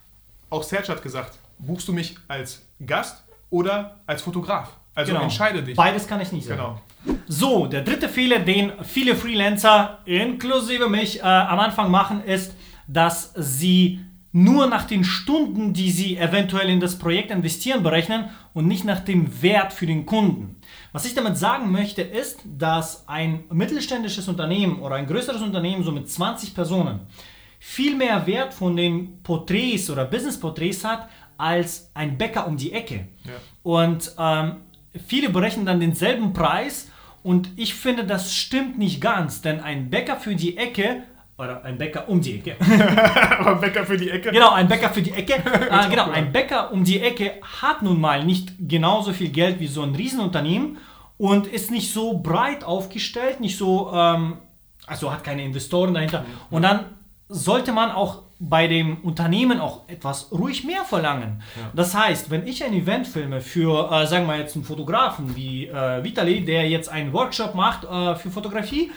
auch 0.48 0.62
Serge 0.62 0.88
hat 0.88 1.02
gesagt, 1.02 1.38
buchst 1.58 1.86
du 1.86 1.92
mich 1.92 2.16
als 2.28 2.62
Gast 2.84 3.24
oder 3.50 4.00
als 4.06 4.22
Fotograf? 4.22 4.79
Also 5.00 5.12
genau. 5.12 5.24
entscheide 5.24 5.62
dich. 5.62 5.76
Beides 5.76 6.06
kann 6.06 6.20
ich 6.20 6.32
nicht 6.32 6.46
sagen. 6.46 6.60
Genau. 6.60 6.80
So, 7.26 7.66
der 7.66 7.82
dritte 7.82 8.08
Fehler, 8.08 8.40
den 8.40 8.72
viele 8.82 9.16
Freelancer, 9.16 9.98
inklusive 10.04 10.88
mich, 10.88 11.20
äh, 11.20 11.22
am 11.22 11.58
Anfang 11.58 11.90
machen, 11.90 12.22
ist, 12.24 12.54
dass 12.86 13.32
sie 13.34 14.00
nur 14.32 14.66
nach 14.68 14.84
den 14.84 15.02
Stunden, 15.02 15.72
die 15.72 15.90
sie 15.90 16.16
eventuell 16.16 16.68
in 16.68 16.78
das 16.78 16.98
Projekt 16.98 17.30
investieren, 17.30 17.82
berechnen 17.82 18.30
und 18.52 18.68
nicht 18.68 18.84
nach 18.84 19.00
dem 19.00 19.42
Wert 19.42 19.72
für 19.72 19.86
den 19.86 20.06
Kunden. 20.06 20.60
Was 20.92 21.04
ich 21.04 21.14
damit 21.14 21.36
sagen 21.36 21.72
möchte, 21.72 22.02
ist, 22.02 22.42
dass 22.44 23.08
ein 23.08 23.44
mittelständisches 23.50 24.28
Unternehmen 24.28 24.80
oder 24.80 24.96
ein 24.96 25.06
größeres 25.06 25.42
Unternehmen, 25.42 25.82
so 25.82 25.90
mit 25.90 26.08
20 26.08 26.54
Personen, 26.54 27.00
viel 27.58 27.96
mehr 27.96 28.26
Wert 28.26 28.54
von 28.54 28.76
den 28.76 29.20
Porträts 29.22 29.90
oder 29.90 30.04
Business-Porträts 30.04 30.84
hat 30.84 31.08
als 31.36 31.90
ein 31.94 32.16
Bäcker 32.16 32.46
um 32.46 32.56
die 32.56 32.72
Ecke. 32.72 33.08
Ja. 33.24 33.32
Und 33.62 34.12
ähm, 34.18 34.56
viele 35.06 35.30
berechnen 35.30 35.66
dann 35.66 35.80
denselben 35.80 36.32
Preis 36.32 36.90
und 37.22 37.50
ich 37.56 37.74
finde, 37.74 38.04
das 38.04 38.34
stimmt 38.34 38.78
nicht 38.78 39.00
ganz, 39.00 39.42
denn 39.42 39.60
ein 39.60 39.90
Bäcker 39.90 40.16
für 40.16 40.34
die 40.34 40.56
Ecke 40.56 41.02
oder 41.38 41.64
ein 41.64 41.78
Bäcker 41.78 42.08
um 42.08 42.20
die 42.20 42.38
Ecke. 42.38 42.56
Aber 43.38 43.52
ein 43.52 43.60
Bäcker 43.60 43.86
für 43.86 43.96
die 43.96 44.10
Ecke? 44.10 44.30
Genau, 44.30 44.52
ein 44.52 44.68
Bäcker 44.68 44.90
für 44.90 45.02
die 45.02 45.12
Ecke. 45.12 45.34
äh, 45.44 45.88
genau, 45.88 46.10
ein 46.10 46.32
Bäcker 46.32 46.72
um 46.72 46.84
die 46.84 47.00
Ecke 47.00 47.32
hat 47.62 47.82
nun 47.82 48.00
mal 48.00 48.24
nicht 48.24 48.52
genauso 48.58 49.12
viel 49.12 49.30
Geld 49.30 49.60
wie 49.60 49.66
so 49.66 49.82
ein 49.82 49.94
Riesenunternehmen 49.94 50.78
und 51.16 51.46
ist 51.46 51.70
nicht 51.70 51.92
so 51.92 52.18
breit 52.18 52.64
aufgestellt, 52.64 53.40
nicht 53.40 53.56
so, 53.56 53.90
ähm, 53.94 54.38
also 54.86 55.12
hat 55.12 55.24
keine 55.24 55.44
Investoren 55.44 55.94
dahinter. 55.94 56.24
Und 56.50 56.62
dann 56.62 56.86
sollte 57.30 57.72
man 57.72 57.90
auch 57.90 58.22
bei 58.40 58.66
dem 58.66 58.98
Unternehmen 59.02 59.60
auch 59.60 59.88
etwas 59.88 60.32
ruhig 60.32 60.64
mehr 60.64 60.84
verlangen. 60.84 61.42
Ja. 61.56 61.70
Das 61.74 61.94
heißt, 61.94 62.30
wenn 62.30 62.46
ich 62.46 62.64
ein 62.64 62.72
Event 62.72 63.06
filme 63.06 63.40
für, 63.40 63.90
äh, 63.92 64.06
sagen 64.06 64.26
wir 64.26 64.36
jetzt 64.36 64.56
einen 64.56 64.64
Fotografen 64.64 65.36
wie 65.36 65.66
äh, 65.66 66.02
Vitali, 66.02 66.44
der 66.44 66.68
jetzt 66.68 66.88
einen 66.88 67.12
Workshop 67.12 67.54
macht 67.54 67.84
äh, 67.84 68.16
für 68.16 68.30
Fotografie, 68.30 68.90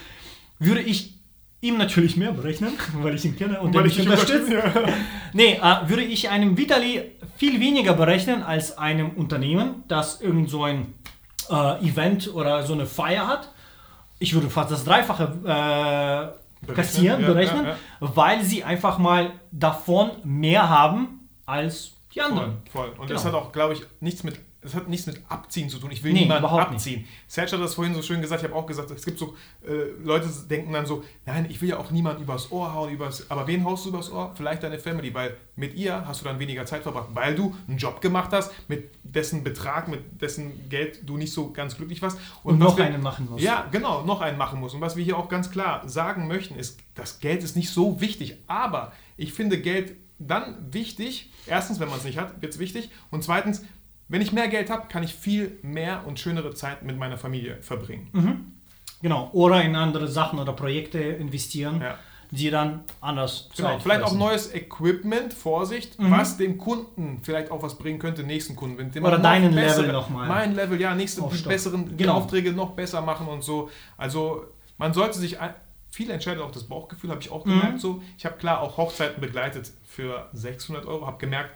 würde 0.59 0.81
ich 0.81 1.13
ihm 1.61 1.77
natürlich 1.77 2.17
mehr 2.17 2.31
berechnen, 2.31 2.73
weil 3.01 3.15
ich 3.15 3.25
ihn 3.25 3.35
kenne 3.37 3.59
und 3.59 3.73
Weil 3.73 3.83
der 3.83 3.91
ich 3.91 3.97
mich 3.97 4.07
unterstützt. 4.07 4.49
unterstütze, 4.49 4.81
ja. 4.87 4.93
Nee, 5.33 5.59
äh, 5.61 5.89
würde 5.89 6.03
ich 6.03 6.29
einem 6.29 6.57
Vitali 6.57 7.11
viel 7.37 7.59
weniger 7.59 7.93
berechnen 7.93 8.43
als 8.43 8.77
einem 8.77 9.11
Unternehmen, 9.11 9.83
das 9.87 10.21
irgend 10.21 10.49
so 10.49 10.63
ein 10.63 10.93
äh, 11.49 11.85
Event 11.85 12.33
oder 12.33 12.63
so 12.63 12.73
eine 12.73 12.85
Feier 12.85 13.27
hat. 13.27 13.49
Ich 14.19 14.33
würde 14.33 14.49
fast 14.49 14.71
das 14.71 14.85
Dreifache 14.85 15.33
äh, 15.45 16.42
Berechnen, 16.65 16.75
kassieren, 16.75 17.21
ja, 17.21 17.27
berechnen, 17.27 17.65
ja, 17.65 17.75
weil 17.99 18.43
sie 18.43 18.63
einfach 18.63 18.97
mal 18.97 19.31
davon 19.51 20.11
mehr 20.23 20.69
haben 20.69 21.29
als 21.45 21.93
die 22.13 22.19
Voll, 22.19 22.29
anderen. 22.29 22.57
voll. 22.71 22.89
Und 22.89 22.95
Genau. 23.07 23.13
das 23.13 23.25
hat 23.25 23.33
auch, 23.33 23.51
glaube 23.51 23.73
ich, 23.73 23.83
nichts 23.99 24.23
mit, 24.23 24.39
das 24.63 24.73
hat 24.75 24.87
nichts 24.87 25.05
mit 25.05 25.21
Abziehen 25.29 25.69
zu 25.69 25.77
tun. 25.77 25.91
Ich 25.91 26.03
will 26.03 26.13
Nee, 26.13 26.21
niemanden 26.21 26.43
überhaupt 26.45 26.71
nicht. 26.71 26.77
abziehen. 26.79 27.05
Serge 27.27 27.51
hat 27.51 27.61
das 27.61 27.73
vorhin 27.75 27.93
so 27.93 28.01
schön 28.01 28.21
gesagt, 28.21 28.41
ich 28.41 28.49
habe 28.49 28.57
auch 28.57 28.65
gesagt, 28.65 28.89
es 28.91 29.03
gibt 29.05 29.19
so, 29.19 29.35
äh, 29.67 29.71
Leute 30.03 30.27
denken 30.49 30.71
dann 30.73 30.85
so, 30.85 31.03
nein, 31.25 31.45
ich 31.49 31.61
will 31.61 31.69
ja 31.69 31.77
auch 31.77 31.91
niemanden 31.91 32.23
übers 32.23 32.51
Ohr 32.51 32.73
hauen, 32.73 32.89
übers, 32.91 33.29
aber 33.29 33.45
wen 33.47 33.63
haust 33.65 33.85
du 33.85 33.89
übers 33.89 34.11
Ohr? 34.11 34.33
Vielleicht 34.35 34.63
deine 34.63 34.79
Family, 34.79 35.13
weil 35.13 35.35
mit 35.55 35.73
ihr 35.75 36.07
hast 36.07 36.21
du 36.21 36.25
dann 36.25 36.39
weniger 36.39 36.65
Zeit 36.65 36.83
verbracht, 36.83 37.09
weil 37.13 37.35
du 37.35 37.55
einen 37.67 37.77
Job 37.77 38.01
gemacht 38.01 38.31
hast, 38.31 38.51
mit 38.69 38.89
dessen 39.03 39.43
Betrag, 39.43 39.87
mit 39.87 40.21
dessen 40.21 40.69
Geld 40.69 41.01
du 41.07 41.17
nicht 41.17 41.33
so 41.33 41.51
ganz 41.51 41.75
glücklich 41.77 42.01
warst. 42.01 42.17
Und 42.43 42.59
was 42.59 42.69
noch 42.69 42.77
wir- 42.77 42.85
einen 42.85 43.01
machen 43.03 43.27
musst. 43.29 43.43
Ja, 43.43 43.67
genau, 43.71 44.03
noch 44.03 44.21
einen 44.21 44.37
machen 44.37 44.59
muss. 44.59 44.73
Und 44.73 44.81
was 44.81 44.95
wir 44.95 45.03
hier 45.03 45.17
auch 45.17 45.29
ganz 45.29 45.51
klar 45.51 45.87
sagen 45.87 46.27
möchten, 46.27 46.55
ist, 46.55 46.79
das 46.95 47.19
Geld 47.19 47.43
ist 47.43 47.55
nicht 47.55 47.69
so 47.69 47.99
wichtig. 48.01 48.37
Aber 48.47 48.93
ich 49.17 49.33
finde 49.33 49.59
Geld 49.59 49.95
dann 50.19 50.55
wichtig. 50.71 51.31
Erstens, 51.47 51.79
wenn 51.79 51.89
man 51.89 51.97
es 51.97 52.05
nicht 52.05 52.17
hat, 52.17 52.41
wird 52.41 52.53
es 52.53 52.59
wichtig. 52.59 52.89
Und 53.11 53.23
zweitens, 53.23 53.63
wenn 54.07 54.21
ich 54.21 54.31
mehr 54.33 54.47
Geld 54.47 54.69
habe, 54.69 54.87
kann 54.87 55.03
ich 55.03 55.13
viel 55.13 55.57
mehr 55.61 56.05
und 56.05 56.19
schönere 56.19 56.53
Zeit 56.53 56.83
mit 56.83 56.97
meiner 56.97 57.17
Familie 57.17 57.57
verbringen. 57.61 58.53
Genau. 59.01 59.29
Oder 59.33 59.61
in 59.63 59.75
andere 59.75 60.07
Sachen 60.07 60.39
oder 60.39 60.53
Projekte 60.53 60.99
investieren, 60.99 61.81
Ja. 61.81 61.97
die 62.31 62.49
dann 62.49 62.83
anders 63.01 63.49
Genau, 63.55 63.77
vielleicht 63.79 64.01
auch 64.03 64.07
fressen. 64.07 64.19
neues 64.19 64.53
Equipment, 64.55 65.33
Vorsicht, 65.33 65.95
was 65.97 66.37
dem 66.37 66.57
Kunden 66.57 67.19
vielleicht 67.21 67.51
auch 67.51 67.61
was 67.63 67.77
bringen 67.77 67.99
könnte, 67.99 68.23
nächsten 68.23 68.55
Kunden. 68.55 68.77
Wenn 68.77 68.91
dem 68.91 69.03
Oder 69.03 69.19
deinen 69.19 69.51
Level 69.53 69.63
bessere- 69.69 69.91
noch 69.91 70.09
mal 70.09 70.27
Mein 70.27 70.55
Level, 70.55 70.79
ja, 70.79 70.95
nächste, 70.95 71.21
die 71.21 71.27
aufstocken. 71.27 71.49
besseren 71.51 71.97
Genau. 71.97 72.13
Aufträge 72.15 72.51
noch 72.53 72.71
besser 72.71 73.01
machen 73.01 73.27
und 73.27 73.43
so. 73.43 73.69
Also 73.97 74.45
man 74.77 74.93
sollte 74.93 75.19
sich, 75.19 75.37
viel 75.89 76.09
entscheidet 76.09 76.41
auch 76.41 76.51
das 76.51 76.63
Bauchgefühl, 76.63 77.09
habe 77.11 77.21
ich 77.21 77.29
auch 77.29 77.45
Mhm. 77.45 77.49
gemerkt. 77.59 77.79
So. 77.81 78.01
Ich 78.17 78.25
habe 78.25 78.37
klar 78.37 78.61
auch 78.61 78.77
Hochzeiten 78.77 79.19
begleitet 79.21 79.71
für 79.85 80.29
600 80.33 80.85
Euro, 80.85 81.05
habe 81.05 81.17
gemerkt, 81.19 81.51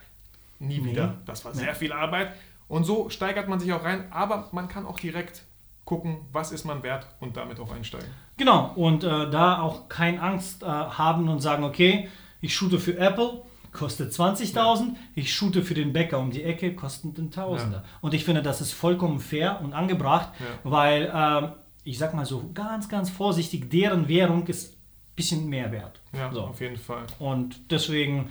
nie 0.59 0.79
Nee. 0.79 0.91
wieder. 0.91 1.15
Das 1.25 1.45
war 1.45 1.53
Nee. 1.53 1.59
sehr 1.59 1.75
viel 1.75 1.91
Arbeit. 1.93 2.31
Und 2.67 2.83
so 2.83 3.09
steigert 3.09 3.47
man 3.47 3.59
sich 3.59 3.71
auch 3.73 3.83
rein, 3.83 4.11
aber 4.11 4.49
man 4.51 4.67
kann 4.67 4.85
auch 4.85 4.99
direkt 4.99 5.43
gucken, 5.85 6.17
was 6.33 6.51
ist 6.51 6.65
man 6.65 6.83
wert 6.83 7.07
und 7.21 7.37
damit 7.37 7.59
auch 7.61 7.71
einsteigen. 7.71 8.09
Genau, 8.35 8.73
und 8.75 9.03
äh, 9.05 9.29
da 9.29 9.61
auch 9.61 9.87
keine 9.87 10.21
Angst 10.21 10.63
äh, 10.63 10.65
haben 10.65 11.29
und 11.29 11.39
sagen, 11.39 11.63
okay, 11.63 12.09
ich 12.41 12.53
shoote 12.53 12.77
für 12.77 12.97
Apple, 12.97 13.41
kostet 13.71 14.11
20.000, 14.11 14.95
ich 15.15 15.33
shoote 15.33 15.61
für 15.63 15.73
den 15.75 15.93
Bäcker 15.93 16.19
um 16.19 16.31
die 16.31 16.43
Ecke, 16.43 16.75
kostet 16.75 17.17
ein 17.17 17.31
Tausender. 17.31 17.83
Und 18.01 18.13
ich 18.13 18.25
finde, 18.25 18.41
das 18.41 18.59
ist 18.59 18.73
vollkommen 18.73 19.19
fair 19.19 19.61
und 19.63 19.71
angebracht, 19.73 20.29
Ja. 20.39 20.45
weil, 20.69 21.11
ähm, 21.13 21.51
ich 21.85 21.97
sag 21.97 22.13
mal 22.13 22.25
so 22.25 22.49
ganz, 22.53 22.89
ganz 22.89 23.09
vorsichtig, 23.09 23.69
deren 23.69 24.09
Währung 24.09 24.45
ist 24.47 24.73
ein 24.73 24.77
bisschen 25.15 25.47
mehr 25.47 25.71
wert. 25.71 26.01
Ja, 26.11 26.31
So. 26.33 26.41
auf 26.41 26.59
jeden 26.59 26.75
Fall. 26.77 27.03
Und 27.19 27.71
deswegen 27.71 28.29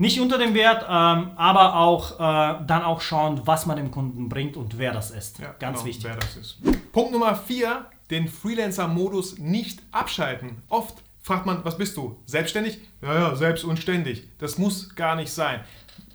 nicht 0.00 0.18
unter 0.18 0.38
dem 0.38 0.54
Wert, 0.54 0.86
ähm, 0.88 1.32
aber 1.36 1.76
auch 1.76 2.12
äh, 2.14 2.64
dann 2.66 2.82
auch 2.82 3.02
schauen, 3.02 3.42
was 3.44 3.66
man 3.66 3.76
dem 3.76 3.90
Kunden 3.90 4.30
bringt 4.30 4.56
und 4.56 4.78
wer 4.78 4.92
das 4.92 5.10
ist. 5.10 5.38
Ja, 5.38 5.54
Ganz 5.58 5.80
genau, 5.80 5.88
wichtig. 5.88 6.04
Wer 6.04 6.16
das 6.16 6.36
ist. 6.36 6.58
Punkt 6.90 7.12
Nummer 7.12 7.36
4, 7.36 7.84
den 8.10 8.26
Freelancer-Modus 8.26 9.38
nicht 9.38 9.80
abschalten. 9.92 10.62
Oft 10.70 10.96
fragt 11.20 11.44
man, 11.44 11.62
was 11.66 11.76
bist 11.76 11.98
du? 11.98 12.16
Selbstständig? 12.24 12.78
Ja, 13.02 13.14
ja, 13.14 13.36
selbst 13.36 13.62
und 13.64 13.78
ständig. 13.78 14.26
Das 14.38 14.56
muss 14.56 14.94
gar 14.94 15.16
nicht 15.16 15.30
sein. 15.30 15.60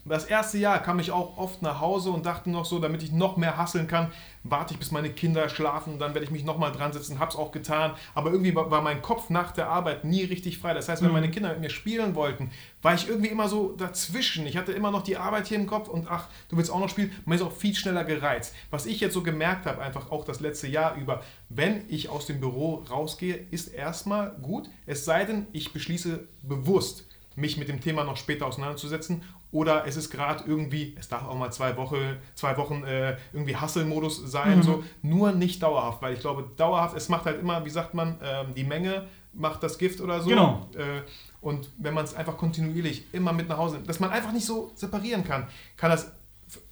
Das 0.08 0.26
erste 0.26 0.60
Jahr 0.60 0.84
kam 0.84 1.00
ich 1.00 1.12
auch 1.12 1.38
oft 1.38 1.64
nach 1.64 1.82
Hause 1.82 2.12
und 2.12 2.28
dachte 2.28 2.52
noch 2.52 2.66
so, 2.66 2.78
damit 2.78 3.02
ich 3.02 3.12
noch 3.12 3.38
mehr 3.38 3.58
hasseln 3.58 3.88
kann, 3.88 4.12
warte 4.44 4.76
ich 4.76 4.80
bis 4.80 4.92
meine 4.92 5.10
Kinder 5.10 5.50
schlafen, 5.50 5.98
dann 5.98 6.14
werde 6.14 6.26
ich 6.26 6.30
mich 6.30 6.44
nochmal 6.44 6.72
dran 6.72 6.94
setzen, 6.94 7.18
hab's 7.18 7.36
auch 7.36 7.52
getan. 7.52 7.94
Aber 8.14 8.30
irgendwie 8.30 8.54
war 8.54 8.70
war 8.70 8.84
mein 8.84 9.02
Kopf 9.02 9.32
nach 9.32 9.52
der 9.52 9.68
Arbeit 9.68 10.06
nie 10.06 10.24
richtig 10.24 10.60
frei. 10.60 10.76
Das 10.76 10.88
heißt, 10.90 11.02
wenn 11.02 11.12
meine 11.12 11.32
Kinder 11.32 11.50
mit 11.50 11.62
mir 11.62 11.70
spielen 11.72 12.14
wollten, 12.14 12.52
war 12.84 12.94
ich 12.94 13.10
irgendwie 13.10 13.30
immer 13.30 13.48
so 13.48 13.74
dazwischen. 13.76 14.46
Ich 14.46 14.58
hatte 14.58 14.74
immer 14.74 14.92
noch 14.92 15.02
die 15.02 15.18
Arbeit 15.18 15.48
hier 15.48 15.58
im 15.58 15.66
Kopf 15.66 15.88
und 15.88 16.06
ach, 16.08 16.28
du 16.50 16.58
willst 16.58 16.72
auch 16.72 16.80
noch 16.80 16.90
spielen. 16.90 17.12
Man 17.26 17.38
ist 17.38 17.44
auch 17.44 17.52
viel 17.52 17.74
schneller 17.74 18.04
gereizt. 18.04 18.54
Was 18.70 18.86
ich 18.86 19.00
jetzt 19.00 19.16
so 19.16 19.24
gemerkt 19.24 19.66
habe, 19.66 19.82
einfach 19.82 20.12
auch 20.12 20.24
das 20.24 20.40
letzte 20.40 20.68
Jahr 20.68 20.96
über, 20.96 21.24
wenn 21.50 21.82
ich 21.90 22.10
aus 22.10 22.28
dem 22.28 22.40
Büro 22.40 22.86
rausgehe, 22.90 23.48
ist 23.50 23.70
erstmal 23.70 24.36
gut. 24.42 24.70
Es 24.86 25.04
sei 25.04 25.26
denn, 25.26 25.48
ich 25.52 25.74
beschließe 25.74 26.28
bewusst, 26.44 27.06
mich 27.36 27.58
mit 27.58 27.68
dem 27.68 27.82
Thema 27.82 28.04
noch 28.04 28.18
später 28.18 28.46
auseinanderzusetzen. 28.46 29.24
Oder 29.52 29.86
es 29.88 29.96
ist 29.96 30.10
gerade 30.10 30.44
irgendwie, 30.46 30.96
es 31.00 31.08
darf 31.08 31.24
auch 31.28 31.36
mal 31.36 31.52
zwei, 31.52 31.78
Woche, 31.78 32.18
zwei 32.34 32.58
Wochen 32.58 32.84
äh, 32.84 33.18
irgendwie 33.32 33.56
Hustle-Modus 33.56 34.30
sein, 34.30 34.64
so. 34.64 34.84
nur 35.02 35.32
nicht 35.32 35.64
dauerhaft, 35.64 36.02
weil 36.02 36.14
ich 36.14 36.20
glaube, 36.20 36.50
dauerhaft, 36.58 36.98
es 36.98 37.10
macht 37.10 37.26
halt 37.26 37.40
immer, 37.40 37.64
wie 37.66 37.70
sagt 37.70 37.94
man, 37.94 38.20
ähm, 38.22 38.54
die 38.56 38.64
Menge 38.64 39.06
macht 39.34 39.64
das 39.64 39.78
Gift 39.78 40.02
oder 40.02 40.22
so. 40.22 40.30
Genau. 40.30 40.70
Äh, 40.76 41.02
und 41.42 41.70
wenn 41.78 41.94
man 41.94 42.06
es 42.06 42.16
einfach 42.16 42.38
kontinuierlich 42.38 43.06
immer 43.14 43.34
mit 43.34 43.48
nach 43.48 43.58
Hause 43.58 43.76
nimmt, 43.76 43.90
dass 43.90 44.00
man 44.00 44.10
einfach 44.10 44.32
nicht 44.32 44.46
so 44.46 44.72
separieren 44.76 45.24
kann, 45.24 45.48
kann 45.78 45.92
das, 45.92 46.12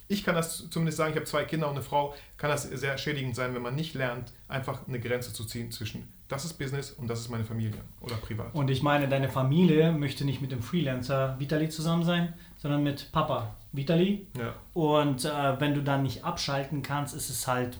ich 0.08 0.24
kann 0.24 0.34
das 0.34 0.68
zumindest 0.70 0.98
sagen, 0.98 1.10
ich 1.12 1.16
habe 1.16 1.26
zwei 1.26 1.44
Kinder 1.44 1.68
und 1.68 1.74
eine 1.74 1.82
Frau, 1.82 2.14
kann 2.36 2.50
das 2.50 2.64
sehr 2.64 2.98
schädigend 2.98 3.36
sein, 3.36 3.54
wenn 3.54 3.62
man 3.62 3.74
nicht 3.74 3.94
lernt, 3.94 4.32
einfach 4.48 4.86
eine 4.88 4.98
Grenze 4.98 5.32
zu 5.32 5.44
ziehen 5.44 5.70
zwischen, 5.70 6.12
das 6.28 6.44
ist 6.44 6.54
Business 6.54 6.90
und 6.90 7.08
das 7.08 7.20
ist 7.20 7.28
meine 7.28 7.44
Familie 7.44 7.80
oder 8.00 8.16
privat. 8.16 8.54
Und 8.54 8.70
ich 8.70 8.82
meine, 8.82 9.08
deine 9.08 9.28
Familie 9.28 9.92
möchte 9.92 10.24
nicht 10.24 10.40
mit 10.40 10.52
dem 10.52 10.62
Freelancer 10.62 11.36
Vitali 11.38 11.68
zusammen 11.68 12.02
sein, 12.02 12.32
sondern 12.56 12.82
mit 12.82 13.12
Papa 13.12 13.54
Vitali. 13.72 14.26
Ja. 14.38 14.54
Und 14.72 15.24
äh, 15.24 15.60
wenn 15.60 15.74
du 15.74 15.82
dann 15.82 16.02
nicht 16.02 16.24
abschalten 16.24 16.82
kannst, 16.82 17.14
ist 17.14 17.28
es 17.28 17.46
halt, 17.46 17.78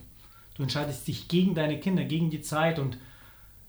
du 0.56 0.62
entscheidest 0.62 1.08
dich 1.08 1.28
gegen 1.28 1.54
deine 1.54 1.80
Kinder, 1.80 2.04
gegen 2.04 2.28
die 2.28 2.42
Zeit. 2.42 2.78
Und 2.78 2.98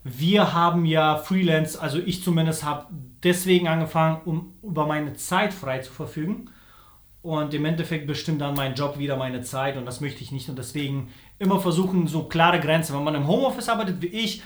wir 0.04 0.54
haben 0.54 0.86
ja 0.86 1.16
Freelance, 1.16 1.82
also 1.82 2.00
ich 2.00 2.22
zumindest 2.22 2.66
habe 2.66 2.88
deswegen 3.24 3.70
angefangen, 3.70 4.22
um 4.26 4.54
über 4.62 4.86
meine 4.86 5.14
Zeit 5.14 5.54
frei 5.54 5.80
zu 5.80 5.94
verfügen. 5.94 6.50
Und 7.22 7.56
im 7.56 7.66
Endeffekt 7.66 8.06
bestimmt 8.06 8.42
dann 8.42 8.54
mein 8.54 8.76
Job 8.76 9.00
wieder 9.00 9.18
meine 9.18 9.42
Zeit 9.42 9.78
und 9.78 9.86
das 9.88 10.00
möchte 10.00 10.22
ich 10.22 10.32
nicht. 10.32 10.48
Und 10.48 10.60
deswegen 10.60 11.10
immer 11.40 11.60
versuchen, 11.60 12.06
so 12.06 12.26
klare 12.26 12.60
Grenzen. 12.60 12.96
Wenn 12.96 13.04
man 13.04 13.16
im 13.16 13.28
Homeoffice 13.28 13.70
arbeitet 13.70 14.02
wie 14.02 14.08
ich, 14.08 14.44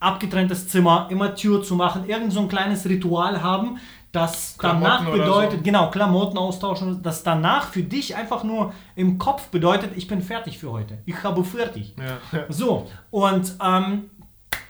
abgetrenntes 0.00 0.68
Zimmer, 0.68 1.06
immer 1.10 1.34
Tür 1.34 1.62
zu 1.62 1.76
machen, 1.76 2.08
irgend 2.08 2.32
so 2.32 2.40
ein 2.40 2.48
kleines 2.48 2.88
Ritual 2.88 3.42
haben, 3.42 3.78
das 4.12 4.56
Klamotten 4.58 4.84
danach 4.84 5.10
bedeutet, 5.12 5.58
so. 5.58 5.62
genau, 5.62 5.90
Klamotten 5.90 6.36
austauschen, 6.36 7.00
das 7.02 7.22
danach 7.22 7.68
für 7.68 7.82
dich 7.82 8.16
einfach 8.16 8.42
nur 8.42 8.72
im 8.96 9.18
Kopf 9.18 9.48
bedeutet, 9.48 9.92
ich 9.94 10.08
bin 10.08 10.20
fertig 10.20 10.58
für 10.58 10.72
heute. 10.72 10.98
Ich 11.06 11.22
habe 11.22 11.44
fertig. 11.44 11.94
Ja. 11.96 12.44
So, 12.48 12.90
und 13.10 13.54
ähm, 13.64 14.10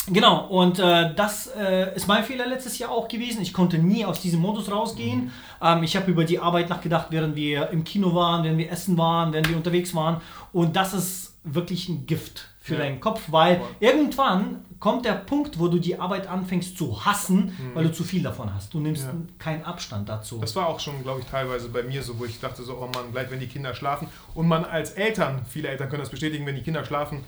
genau, 0.09 0.47
und 0.49 0.79
äh, 0.79 1.15
das 1.15 1.51
äh, 1.59 1.95
ist 1.95 2.07
mein 2.07 2.23
Fehler 2.25 2.47
letztes 2.47 2.79
Jahr 2.79 2.91
auch 2.91 3.09
gewesen. 3.09 3.41
Ich 3.41 3.55
konnte 3.55 3.79
nie 3.79 4.05
aus 4.05 4.21
diesem 4.21 4.41
Modus 4.41 4.71
rausgehen. 4.71 5.25
Mhm. 5.25 5.31
Ähm, 5.63 5.83
ich 5.85 5.97
habe 5.97 6.11
über 6.11 6.25
die 6.25 6.39
Arbeit 6.39 6.69
nachgedacht, 6.69 7.07
während 7.09 7.35
wir 7.35 7.71
im 7.71 7.85
Kino 7.85 8.15
waren, 8.15 8.45
während 8.45 8.59
wir 8.59 8.71
essen 8.71 8.99
waren, 8.99 9.33
während 9.33 9.49
wir 9.49 9.57
unterwegs 9.57 9.95
waren. 9.95 10.21
Und 10.53 10.77
das 10.77 10.93
ist 10.93 11.39
wirklich 11.45 11.89
ein 11.89 12.05
Gift 12.05 12.50
für 12.63 12.75
Ja. 12.75 12.81
deinen 12.81 13.01
Kopf, 13.01 13.23
weil 13.29 13.57
Voll. 13.59 13.69
irgendwann 13.81 14.65
kommt 14.79 15.05
der 15.07 15.13
Punkt, 15.15 15.59
wo 15.59 15.69
du 15.69 15.79
die 15.79 15.99
Arbeit 15.99 16.27
anfängst 16.27 16.77
zu 16.77 17.05
hassen, 17.05 17.55
weil 17.75 17.85
du 17.85 17.93
zu 17.93 18.05
viel 18.05 18.23
davon 18.23 18.53
hast. 18.55 18.73
Du 18.75 18.81
nimmst 18.81 19.05
Mhm. 19.13 19.29
Ja. 19.29 19.35
keinen 19.39 19.65
Abstand 19.65 20.09
dazu. 20.09 20.39
Das 20.39 20.55
war 20.57 20.67
auch 20.69 20.79
schon, 20.81 21.03
glaube 21.03 21.21
ich, 21.21 21.27
teilweise 21.27 21.69
bei 21.69 21.83
mir 21.83 22.03
so, 22.03 22.19
wo 22.19 22.25
ich 22.25 22.39
dachte 22.41 22.63
so, 22.63 22.77
oh 22.77 22.89
Mann, 22.95 23.13
bleibt, 23.13 23.31
wenn 23.31 23.41
die 23.41 23.47
Kinder 23.47 23.75
schlafen. 23.75 24.09
Und 24.35 24.47
man 24.49 24.65
als 24.65 24.93
Eltern, 24.93 25.43
viele 25.49 25.69
Eltern 25.69 25.89
können 25.89 26.01
das 26.03 26.11
bestätigen, 26.11 26.45
wenn 26.47 26.55
die 26.55 26.63
Kinder 26.63 26.85
schlafen. 26.85 27.25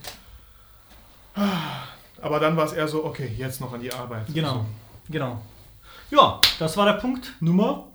Aber 2.21 2.39
dann 2.41 2.57
war 2.57 2.65
es 2.67 2.73
eher 2.73 2.89
so, 2.89 3.05
okay, 3.05 3.31
jetzt 3.37 3.61
noch 3.61 3.73
an 3.73 3.81
die 3.81 3.93
Arbeit. 3.93 4.27
Genau, 4.33 4.67
genau. 5.09 5.41
Ja, 6.11 6.41
das 6.59 6.77
war 6.77 6.85
der 6.87 6.95
Punkt 6.95 7.33
Nummer 7.41 7.87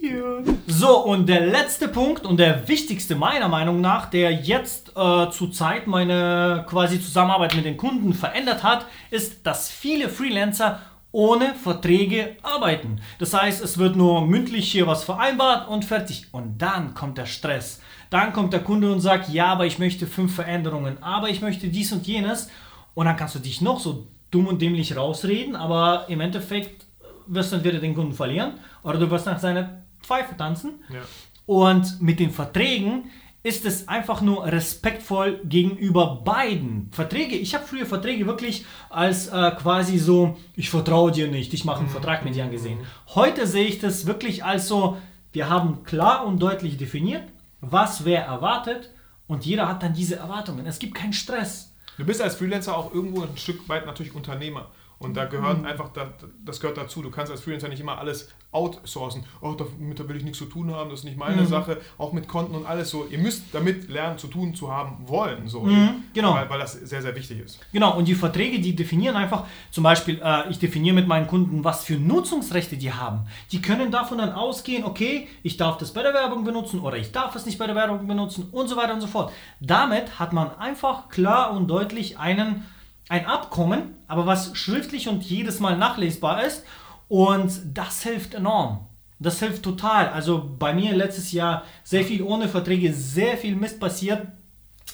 4. 0.00 0.44
So, 0.66 1.04
und 1.04 1.28
der 1.28 1.46
letzte 1.46 1.88
Punkt 1.88 2.24
und 2.24 2.38
der 2.38 2.66
wichtigste 2.68 3.14
meiner 3.14 3.48
Meinung 3.48 3.80
nach, 3.80 4.10
der 4.10 4.32
jetzt 4.32 4.90
äh, 4.96 5.30
zur 5.30 5.52
Zeit 5.52 5.86
meine 5.86 6.64
quasi 6.68 7.00
Zusammenarbeit 7.00 7.54
mit 7.54 7.64
den 7.64 7.76
Kunden 7.76 8.14
verändert 8.14 8.62
hat, 8.62 8.86
ist, 9.10 9.46
dass 9.46 9.70
viele 9.70 10.08
Freelancer 10.08 10.80
ohne 11.12 11.54
Verträge 11.54 12.36
arbeiten. 12.42 13.00
Das 13.18 13.34
heißt, 13.34 13.62
es 13.62 13.78
wird 13.78 13.96
nur 13.96 14.26
mündlich 14.26 14.70
hier 14.70 14.86
was 14.86 15.04
vereinbart 15.04 15.68
und 15.68 15.84
fertig. 15.84 16.28
Und 16.32 16.58
dann 16.58 16.94
kommt 16.94 17.18
der 17.18 17.26
Stress. 17.26 17.80
Dann 18.10 18.32
kommt 18.32 18.52
der 18.52 18.60
Kunde 18.60 18.92
und 18.92 19.00
sagt, 19.00 19.28
ja, 19.28 19.46
aber 19.46 19.66
ich 19.66 19.78
möchte 19.78 20.06
fünf 20.06 20.34
Veränderungen, 20.34 21.02
aber 21.02 21.28
ich 21.28 21.42
möchte 21.42 21.68
dies 21.68 21.92
und 21.92 22.06
jenes. 22.06 22.48
Und 22.94 23.06
dann 23.06 23.16
kannst 23.16 23.34
du 23.34 23.38
dich 23.38 23.60
noch 23.60 23.80
so 23.80 24.06
dumm 24.30 24.46
und 24.46 24.62
dämlich 24.62 24.96
rausreden, 24.96 25.56
aber 25.56 26.06
im 26.08 26.20
Endeffekt 26.20 26.86
wirst 27.26 27.52
entweder 27.52 27.78
den 27.78 27.94
Kunden 27.94 28.12
verlieren 28.12 28.54
oder 28.82 28.98
du 28.98 29.10
wirst 29.10 29.26
nach 29.26 29.38
seiner 29.38 29.82
Pfeife 30.02 30.36
tanzen. 30.36 30.82
Ja. 30.88 31.00
Und 31.46 32.00
mit 32.00 32.20
den 32.20 32.30
Verträgen 32.30 33.10
ist 33.42 33.64
es 33.64 33.88
einfach 33.88 34.20
nur 34.20 34.44
respektvoll 34.44 35.40
gegenüber 35.44 36.20
beiden. 36.24 36.90
Verträge, 36.92 37.36
ich 37.36 37.54
habe 37.54 37.66
früher 37.66 37.86
Verträge 37.86 38.26
wirklich 38.26 38.66
als 38.90 39.28
äh, 39.28 39.50
quasi 39.52 39.98
so, 39.98 40.36
ich 40.56 40.68
vertraue 40.68 41.10
dir 41.10 41.28
nicht, 41.28 41.54
ich 41.54 41.64
mache 41.64 41.80
einen 41.80 41.88
Vertrag 41.88 42.24
mit 42.24 42.34
dir 42.34 42.44
angesehen. 42.44 42.80
Heute 43.14 43.46
sehe 43.46 43.66
ich 43.66 43.78
das 43.78 44.04
wirklich 44.04 44.44
als 44.44 44.68
so, 44.68 44.98
wir 45.32 45.48
haben 45.48 45.84
klar 45.84 46.26
und 46.26 46.40
deutlich 46.40 46.76
definiert, 46.76 47.24
was 47.60 48.04
wer 48.04 48.24
erwartet 48.24 48.90
und 49.26 49.46
jeder 49.46 49.68
hat 49.68 49.82
dann 49.82 49.94
diese 49.94 50.16
Erwartungen. 50.16 50.66
Es 50.66 50.78
gibt 50.78 50.94
keinen 50.94 51.14
Stress. 51.14 51.74
Du 51.96 52.04
bist 52.04 52.20
als 52.20 52.34
Freelancer 52.34 52.76
auch 52.76 52.92
irgendwo 52.92 53.22
ein 53.22 53.36
Stück 53.36 53.68
weit 53.68 53.86
natürlich 53.86 54.14
Unternehmer. 54.14 54.70
Und 55.00 55.16
da 55.16 55.24
gehört 55.24 55.64
einfach, 55.64 55.88
da- 55.94 56.10
das 56.44 56.60
gehört 56.60 56.76
dazu. 56.76 57.00
Du 57.00 57.10
kannst 57.10 57.32
als 57.32 57.40
Freelancer 57.40 57.68
nicht 57.68 57.80
immer 57.80 57.96
alles 57.98 58.28
outsourcen. 58.52 59.24
Oh, 59.40 59.52
damit 59.52 60.06
will 60.08 60.16
ich 60.16 60.24
nichts 60.24 60.38
zu 60.38 60.44
tun 60.44 60.70
haben, 60.74 60.90
das 60.90 60.98
ist 61.00 61.04
nicht 61.06 61.16
meine 61.16 61.46
Sache. 61.46 61.80
Auch 61.96 62.12
mit 62.12 62.28
Konten 62.28 62.54
und 62.54 62.66
alles 62.66 62.90
so. 62.90 63.06
Ihr 63.10 63.18
müsst 63.18 63.44
damit 63.52 63.88
lernen, 63.88 64.18
zu 64.18 64.26
tun 64.26 64.54
zu 64.54 64.70
haben 64.70 64.96
wollen. 65.08 65.48
So. 65.48 65.66
genau. 66.12 66.34
Weil, 66.34 66.50
weil 66.50 66.58
das 66.58 66.72
sehr, 66.74 67.00
sehr 67.00 67.14
wichtig 67.16 67.40
ist. 67.40 67.60
Genau, 67.72 67.96
und 67.96 68.08
die 68.08 68.14
Verträge, 68.14 68.60
die 68.60 68.76
definieren 68.76 69.16
einfach, 69.16 69.44
zum 69.70 69.84
Beispiel, 69.84 70.20
äh, 70.22 70.50
ich 70.50 70.58
definiere 70.58 70.94
mit 70.94 71.06
meinen 71.08 71.26
Kunden, 71.28 71.64
was 71.64 71.82
für 71.84 71.94
Nutzungsrechte 71.94 72.76
die 72.76 72.92
haben. 72.92 73.20
Die 73.52 73.62
können 73.62 73.90
davon 73.90 74.18
dann 74.18 74.32
ausgehen, 74.32 74.84
okay, 74.84 75.28
ich 75.42 75.56
darf 75.56 75.78
das 75.78 75.92
bei 75.94 76.02
der 76.02 76.12
Werbung 76.12 76.44
benutzen 76.44 76.80
oder 76.80 76.98
ich 76.98 77.10
darf 77.12 77.34
es 77.36 77.46
nicht 77.46 77.58
bei 77.58 77.66
der 77.66 77.74
Werbung 77.76 78.06
benutzen 78.06 78.48
und 78.52 78.68
so 78.68 78.76
weiter 78.76 78.92
und 78.92 79.00
so 79.00 79.06
fort. 79.06 79.32
Damit 79.60 80.18
hat 80.18 80.34
man 80.34 80.54
einfach 80.58 81.08
klar 81.08 81.52
und 81.52 81.68
deutlich 81.68 82.18
einen, 82.18 82.66
ein 83.10 83.26
Abkommen, 83.26 83.96
aber 84.06 84.24
was 84.24 84.56
schriftlich 84.56 85.08
und 85.08 85.24
jedes 85.24 85.58
Mal 85.58 85.76
nachlesbar 85.76 86.44
ist 86.44 86.64
und 87.08 87.50
das 87.74 88.04
hilft 88.04 88.34
enorm. 88.34 88.86
Das 89.18 89.40
hilft 89.40 89.64
total. 89.64 90.08
Also 90.08 90.48
bei 90.58 90.72
mir 90.72 90.94
letztes 90.94 91.32
Jahr 91.32 91.64
sehr 91.82 92.04
viel 92.04 92.22
ohne 92.22 92.48
Verträge, 92.48 92.94
sehr 92.94 93.36
viel 93.36 93.56
Mist 93.56 93.80
passiert. 93.80 94.28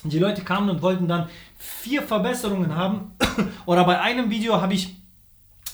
Die 0.02 0.18
Leute 0.18 0.42
kamen 0.42 0.70
und 0.70 0.80
wollten 0.80 1.08
dann 1.08 1.28
vier 1.58 2.02
Verbesserungen 2.02 2.74
haben. 2.74 3.12
Oder 3.66 3.84
bei 3.84 4.00
einem 4.00 4.30
Video 4.30 4.62
habe 4.62 4.72
ich 4.72 4.96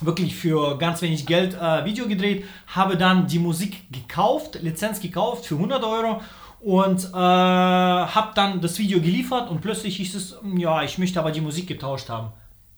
wirklich 0.01 0.35
für 0.35 0.77
ganz 0.79 1.01
wenig 1.01 1.27
Geld 1.27 1.55
äh, 1.55 1.85
Video 1.85 2.09
gedreht, 2.09 2.45
habe 2.67 2.97
dann 2.97 3.29
die 3.29 3.39
Musik 3.39 3.85
gekauft, 3.93 4.59
Lizenz 4.61 4.99
gekauft 4.99 5.47
für 5.47 5.55
100 5.55 5.85
Euro 5.85 6.21
und 6.65 7.05
äh, 7.13 7.17
habe 7.17 8.33
dann 8.35 8.61
das 8.61 8.79
Video 8.79 9.01
geliefert 9.01 9.51
und 9.51 9.61
plötzlich 9.61 9.97
hieß 9.97 10.15
es, 10.15 10.37
ja, 10.57 10.83
ich 10.83 10.99
möchte 10.99 11.19
aber 11.19 11.31
die 11.33 11.41
Musik 11.41 11.67
getauscht 11.67 12.09
haben. 12.09 12.33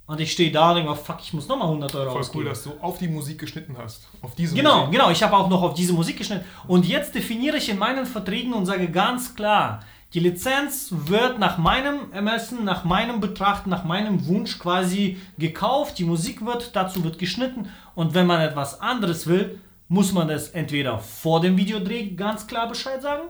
Und 0.06 0.20
ich 0.20 0.32
stehe 0.32 0.52
da 0.52 0.70
und 0.70 0.76
denke, 0.76 0.94
fuck, 0.96 1.16
ich 1.22 1.32
muss 1.32 1.48
nochmal 1.48 1.68
100 1.68 1.94
Euro 1.94 2.10
Voll 2.10 2.20
ausgeben. 2.20 2.44
cool, 2.44 2.50
dass 2.50 2.62
du 2.62 2.72
auf 2.82 2.98
die 2.98 3.08
Musik 3.08 3.38
geschnitten 3.38 3.74
hast. 3.82 4.06
Auf 4.20 4.34
diese 4.34 4.54
Genau, 4.54 4.80
Musik. 4.80 4.92
genau. 4.92 5.10
Ich 5.10 5.22
habe 5.22 5.34
auch 5.34 5.48
noch 5.48 5.62
auf 5.62 5.72
diese 5.74 5.94
Musik 5.94 6.18
geschnitten. 6.18 6.44
Und 6.66 6.86
jetzt 6.86 7.14
definiere 7.14 7.56
ich 7.56 7.70
in 7.70 7.78
meinen 7.78 8.04
Verträgen 8.04 8.52
und 8.52 8.66
sage 8.66 8.90
ganz 8.90 9.34
klar, 9.34 9.80
die 10.12 10.20
Lizenz 10.20 10.88
wird 10.90 11.38
nach 11.38 11.56
meinem 11.56 12.12
Ermessen, 12.12 12.64
nach 12.64 12.84
meinem 12.84 13.18
Betrachten, 13.20 13.70
nach 13.70 13.84
meinem 13.84 14.26
Wunsch 14.26 14.58
quasi 14.58 15.18
gekauft. 15.38 15.98
Die 15.98 16.04
Musik 16.04 16.44
wird, 16.44 16.76
dazu 16.76 17.02
wird 17.02 17.18
geschnitten. 17.18 17.70
Und 17.94 18.12
wenn 18.14 18.26
man 18.26 18.42
etwas 18.42 18.82
anderes 18.82 19.26
will, 19.26 19.58
muss 19.88 20.12
man 20.12 20.28
das 20.28 20.50
entweder 20.50 20.98
vor 20.98 21.40
dem 21.40 21.56
Videodreh 21.56 22.10
ganz 22.10 22.46
klar 22.46 22.68
Bescheid 22.68 23.00
sagen. 23.02 23.22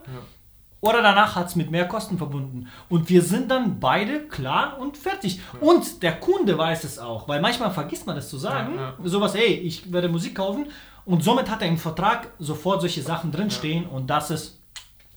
Oder 0.85 1.01
danach 1.01 1.35
hat 1.35 1.47
es 1.47 1.55
mit 1.55 1.71
mehr 1.71 1.87
Kosten 1.87 2.17
verbunden. 2.19 2.67
Und 2.89 3.09
wir 3.09 3.23
sind 3.23 3.49
dann 3.49 3.79
beide 3.79 4.27
klar 4.27 4.77
und 4.79 4.97
fertig. 4.97 5.41
Und 5.59 6.03
der 6.03 6.19
Kunde 6.19 6.57
weiß 6.57 6.83
es 6.83 6.99
auch, 6.99 7.27
weil 7.27 7.41
manchmal 7.41 7.71
vergisst 7.71 8.05
man 8.05 8.15
das 8.15 8.29
zu 8.29 8.37
sagen. 8.37 8.75
Ja, 8.75 8.93
Sowas, 9.03 9.33
hey, 9.33 9.55
ich 9.55 9.91
werde 9.91 10.09
Musik 10.09 10.35
kaufen. 10.35 10.67
Und 11.03 11.23
somit 11.23 11.49
hat 11.49 11.63
er 11.63 11.69
im 11.69 11.77
Vertrag 11.77 12.27
sofort 12.37 12.81
solche 12.81 13.01
Sachen 13.01 13.31
drinstehen. 13.31 13.87
Und 13.87 14.07
das 14.11 14.29
ist, 14.29 14.59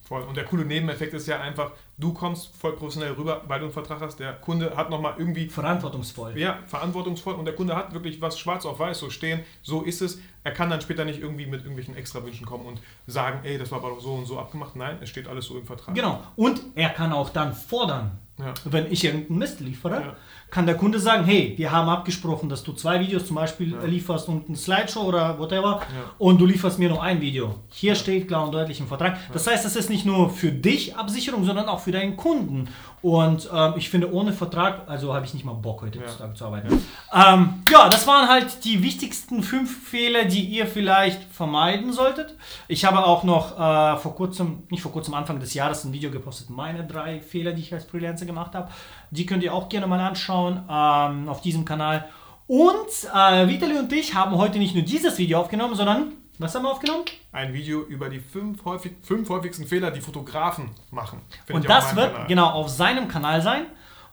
Voll. 0.09 0.23
Und 0.23 0.39
der 0.39 0.45
coole 0.45 0.65
Nebeneffekt 0.65 1.13
ist 1.13 1.27
ja 1.27 1.39
einfach, 1.41 1.73
du 1.99 2.13
kommst 2.13 2.55
voll 2.57 2.75
professionell 2.77 3.13
rüber, 3.13 3.43
weil 3.49 3.59
du 3.59 3.67
einen 3.67 3.73
Vertrag 3.73 4.01
hast. 4.01 4.19
Der 4.21 4.33
Kunde 4.35 4.77
hat 4.77 4.89
nochmal 4.89 5.15
irgendwie 5.19 5.49
verantwortungsvoll. 5.49 6.39
ja, 6.39 6.61
verantwortungsvoll 6.67 7.35
und 7.35 7.45
der 7.45 7.55
Kunde 7.55 7.77
hat 7.77 7.93
wirklich 7.93 8.21
was 8.23 8.39
schwarz 8.39 8.65
auf 8.65 8.79
weiß 8.79 8.99
so 8.99 9.11
stehen, 9.11 9.41
so 9.63 9.83
ist 9.83 10.01
es. 10.01 10.21
Er 10.45 10.53
kann 10.53 10.71
dann 10.71 10.81
später 10.81 11.05
nicht 11.05 11.21
irgendwie 11.21 11.47
mit 11.47 11.61
irgendwelchen 11.61 11.97
Extrawünschen 11.97 12.47
kommen 12.47 12.65
und 12.65 12.81
sagen, 13.07 13.41
ey, 13.43 13.59
das 13.59 13.71
war 13.71 13.79
aber 13.79 13.91
doch 13.91 14.01
so 14.01 14.15
und 14.15 14.27
so 14.27 14.39
abgemacht. 14.39 14.77
Nein, 14.77 14.99
es 15.03 15.09
steht 15.09 15.27
alles 15.27 15.47
so 15.47 15.59
im 15.59 15.67
Vertrag. 15.67 15.95
Genau. 15.95 16.23
Und 16.37 16.63
er 16.75 16.91
kann 16.91 17.13
auch 17.13 17.31
dann 17.31 17.53
fordern, 17.53 18.19
Ja. 18.39 18.55
wenn 18.65 18.91
ich 18.93 19.05
irgendeinen 19.05 19.39
Mist 19.39 19.61
liefere, 19.61 19.95
Ja. 20.01 20.17
kann 20.51 20.65
der 20.67 20.77
Kunde 20.77 21.01
sagen, 21.01 21.25
hey, 21.25 21.55
wir 21.57 21.73
haben 21.73 21.89
abgesprochen, 21.89 22.49
dass 22.49 22.63
du 22.63 22.73
zwei 22.73 23.01
Videos 23.01 23.27
zum 23.27 23.35
Beispiel 23.37 23.77
lieferst 23.85 24.29
und 24.29 24.49
ein 24.49 24.55
Slideshow 24.57 25.01
oder 25.03 25.39
whatever 25.39 25.81
und 26.19 26.41
du 26.41 26.47
lieferst 26.47 26.79
mir 26.79 26.89
nur 26.89 27.03
ein 27.03 27.21
Video. 27.21 27.57
Hier 27.71 27.95
steht 27.97 28.29
klar 28.29 28.45
und 28.45 28.53
deutlich 28.53 28.79
im 28.81 28.87
Vertrag. 28.87 29.19
Das 29.33 29.47
heißt, 29.47 29.65
es 29.67 29.75
ist 29.77 29.91
nicht 29.91 30.07
nur 30.07 30.31
für 30.31 30.53
dich 30.53 30.97
Absicherung, 30.97 31.45
sondern 31.45 31.69
auch 31.69 31.81
für 31.81 31.93
deinen 31.93 32.17
Kunden. 32.17 32.69
Und 33.01 33.49
ähm, 33.55 33.75
ich 33.77 33.91
finde, 33.91 34.13
ohne 34.13 34.33
Vertrag, 34.33 34.89
also 34.89 35.15
habe 35.15 35.25
ich 35.25 35.33
nicht 35.35 35.45
mal 35.45 35.53
Bock, 35.53 35.83
heute 35.83 36.01
Ja. 36.01 36.35
zu 36.35 36.45
arbeiten. 36.45 36.85
Ähm, 37.15 37.63
ja, 37.71 37.89
das 37.89 38.07
waren 38.07 38.29
halt 38.29 38.65
die 38.65 38.83
wichtigsten 38.83 39.43
fünf 39.43 39.89
Fehler, 39.89 40.25
die 40.25 40.45
ihr 40.45 40.67
vielleicht 40.67 41.23
vermeiden 41.33 41.93
solltet. 41.93 42.35
Ich 42.67 42.85
habe 42.85 43.05
auch 43.05 43.23
noch 43.23 43.53
äh, 43.59 43.97
vor 43.99 44.15
kurzem, 44.17 44.65
nicht 44.71 44.83
vor 44.83 44.93
kurzem, 44.93 45.15
Anfang 45.15 45.39
des 45.39 45.55
Jahres 45.55 45.85
ein 45.85 45.93
Video 45.93 46.11
gepostet, 46.11 46.51
meine 46.51 46.85
drei 46.85 47.21
Fehler, 47.21 47.53
die 47.53 47.63
ich 47.63 47.73
als 47.73 47.85
Freelancer 47.85 48.27
gemacht 48.27 48.55
habe. 48.55 48.69
Die 49.11 49.27
könnt 49.27 49.43
ihr 49.45 49.55
auch 49.55 49.69
gerne 49.69 49.87
mal 49.87 50.01
anschauen 50.01 50.63
ähm, 50.69 51.29
auf 51.29 51.41
diesem 51.41 51.65
Kanal. 51.65 52.05
Und 52.47 52.89
äh, 53.15 53.47
Vitali 53.47 53.79
und 53.79 53.93
ich 53.93 54.15
haben 54.15 54.37
heute 54.37 54.59
nicht 54.59 54.75
nur 54.75 54.83
dieses 54.85 55.19
Video 55.19 55.41
aufgenommen, 55.41 55.75
sondern 55.75 56.13
was 56.39 56.55
haben 56.55 56.63
wir 56.63 56.71
aufgenommen? 56.71 57.05
Ein 57.33 57.53
Video 57.53 57.83
über 57.83 58.09
die 58.09 58.21
fünf, 58.21 58.65
häufig, 58.65 58.93
fünf 59.03 59.29
häufigsten 59.29 59.67
Fehler, 59.67 59.91
die 59.91 60.01
Fotografen 60.01 60.71
machen. 60.91 61.21
Und 61.53 61.69
das 61.69 61.97
wird 61.97 62.13
Kanal. 62.13 62.27
genau 62.29 62.51
auf 62.51 62.69
seinem 62.69 63.09
Kanal 63.09 63.43
sein. 63.43 63.67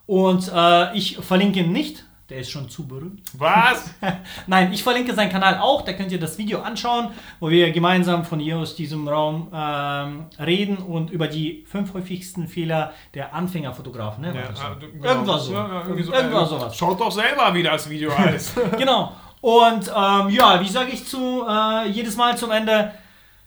Und 0.07 0.51
äh, 0.53 0.95
ich 0.95 1.17
verlinke 1.17 1.59
ihn 1.59 1.71
nicht. 1.71 2.05
Der 2.29 2.39
ist 2.39 2.49
schon 2.49 2.67
zu 2.71 2.87
berühmt. 2.87 3.21
Was? 3.33 3.93
Nein, 4.47 4.73
ich 4.73 4.81
verlinke 4.81 5.13
seinen 5.13 5.31
Kanal 5.31 5.59
auch, 5.59 5.83
da 5.83 5.93
könnt 5.93 6.11
ihr 6.11 6.19
das 6.19 6.39
Video 6.39 6.59
anschauen, 6.61 7.09
wo 7.39 7.51
wir 7.51 7.71
gemeinsam 7.71 8.25
von 8.25 8.39
hier 8.39 8.57
aus 8.57 8.75
diesem 8.75 9.07
Raum 9.07 9.51
ähm, 9.53 10.25
reden 10.43 10.77
und 10.77 11.11
über 11.11 11.27
die 11.27 11.63
fünf 11.67 11.93
häufigsten 11.93 12.47
Fehler 12.47 12.93
der 13.13 13.35
Anfängerfotografen. 13.35 14.23
Ne? 14.23 14.33
Ja, 14.33 14.55
so? 14.55 14.63
äh, 14.63 14.91
genau. 14.91 15.07
Irgendwas 15.07 15.45
so. 15.45 15.53
Ja, 15.53 15.81
irgendwie 15.83 16.01
so. 16.01 16.13
Irgendwas 16.13 16.49
sowas. 16.49 16.75
Schaut 16.75 16.99
doch 16.99 17.11
selber, 17.11 17.53
wie 17.53 17.61
das 17.61 17.87
Video 17.87 18.17
heißt. 18.17 18.55
Genau. 18.79 19.11
Und 19.45 19.89
ähm, 19.95 20.29
ja, 20.29 20.59
wie 20.59 20.67
sage 20.67 20.89
ich 20.91 21.05
zu 21.05 21.45
äh, 21.47 21.87
jedes 21.89 22.17
Mal 22.17 22.35
zum 22.35 22.49
Ende? 22.49 22.95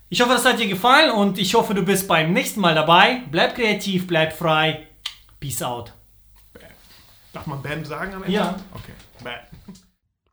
Ich 0.08 0.20
hoffe, 0.20 0.30
das 0.30 0.44
hat 0.44 0.60
dir 0.60 0.68
gefallen 0.68 1.10
und 1.10 1.40
ich 1.40 1.56
hoffe, 1.56 1.74
du 1.74 1.82
bist 1.82 2.06
beim 2.06 2.32
nächsten 2.32 2.60
Mal 2.60 2.76
dabei. 2.76 3.22
Bleib 3.32 3.56
kreativ, 3.56 4.06
bleib 4.06 4.32
frei. 4.32 4.86
Peace 5.40 5.60
out. 5.60 5.92
Darf 7.32 7.46
man 7.46 7.60
Bam 7.62 7.84
sagen 7.84 8.14
am 8.14 8.22
Ende? 8.22 8.32
Ja. 8.32 8.54
Okay. 8.74 8.92
Bam. 9.24 9.74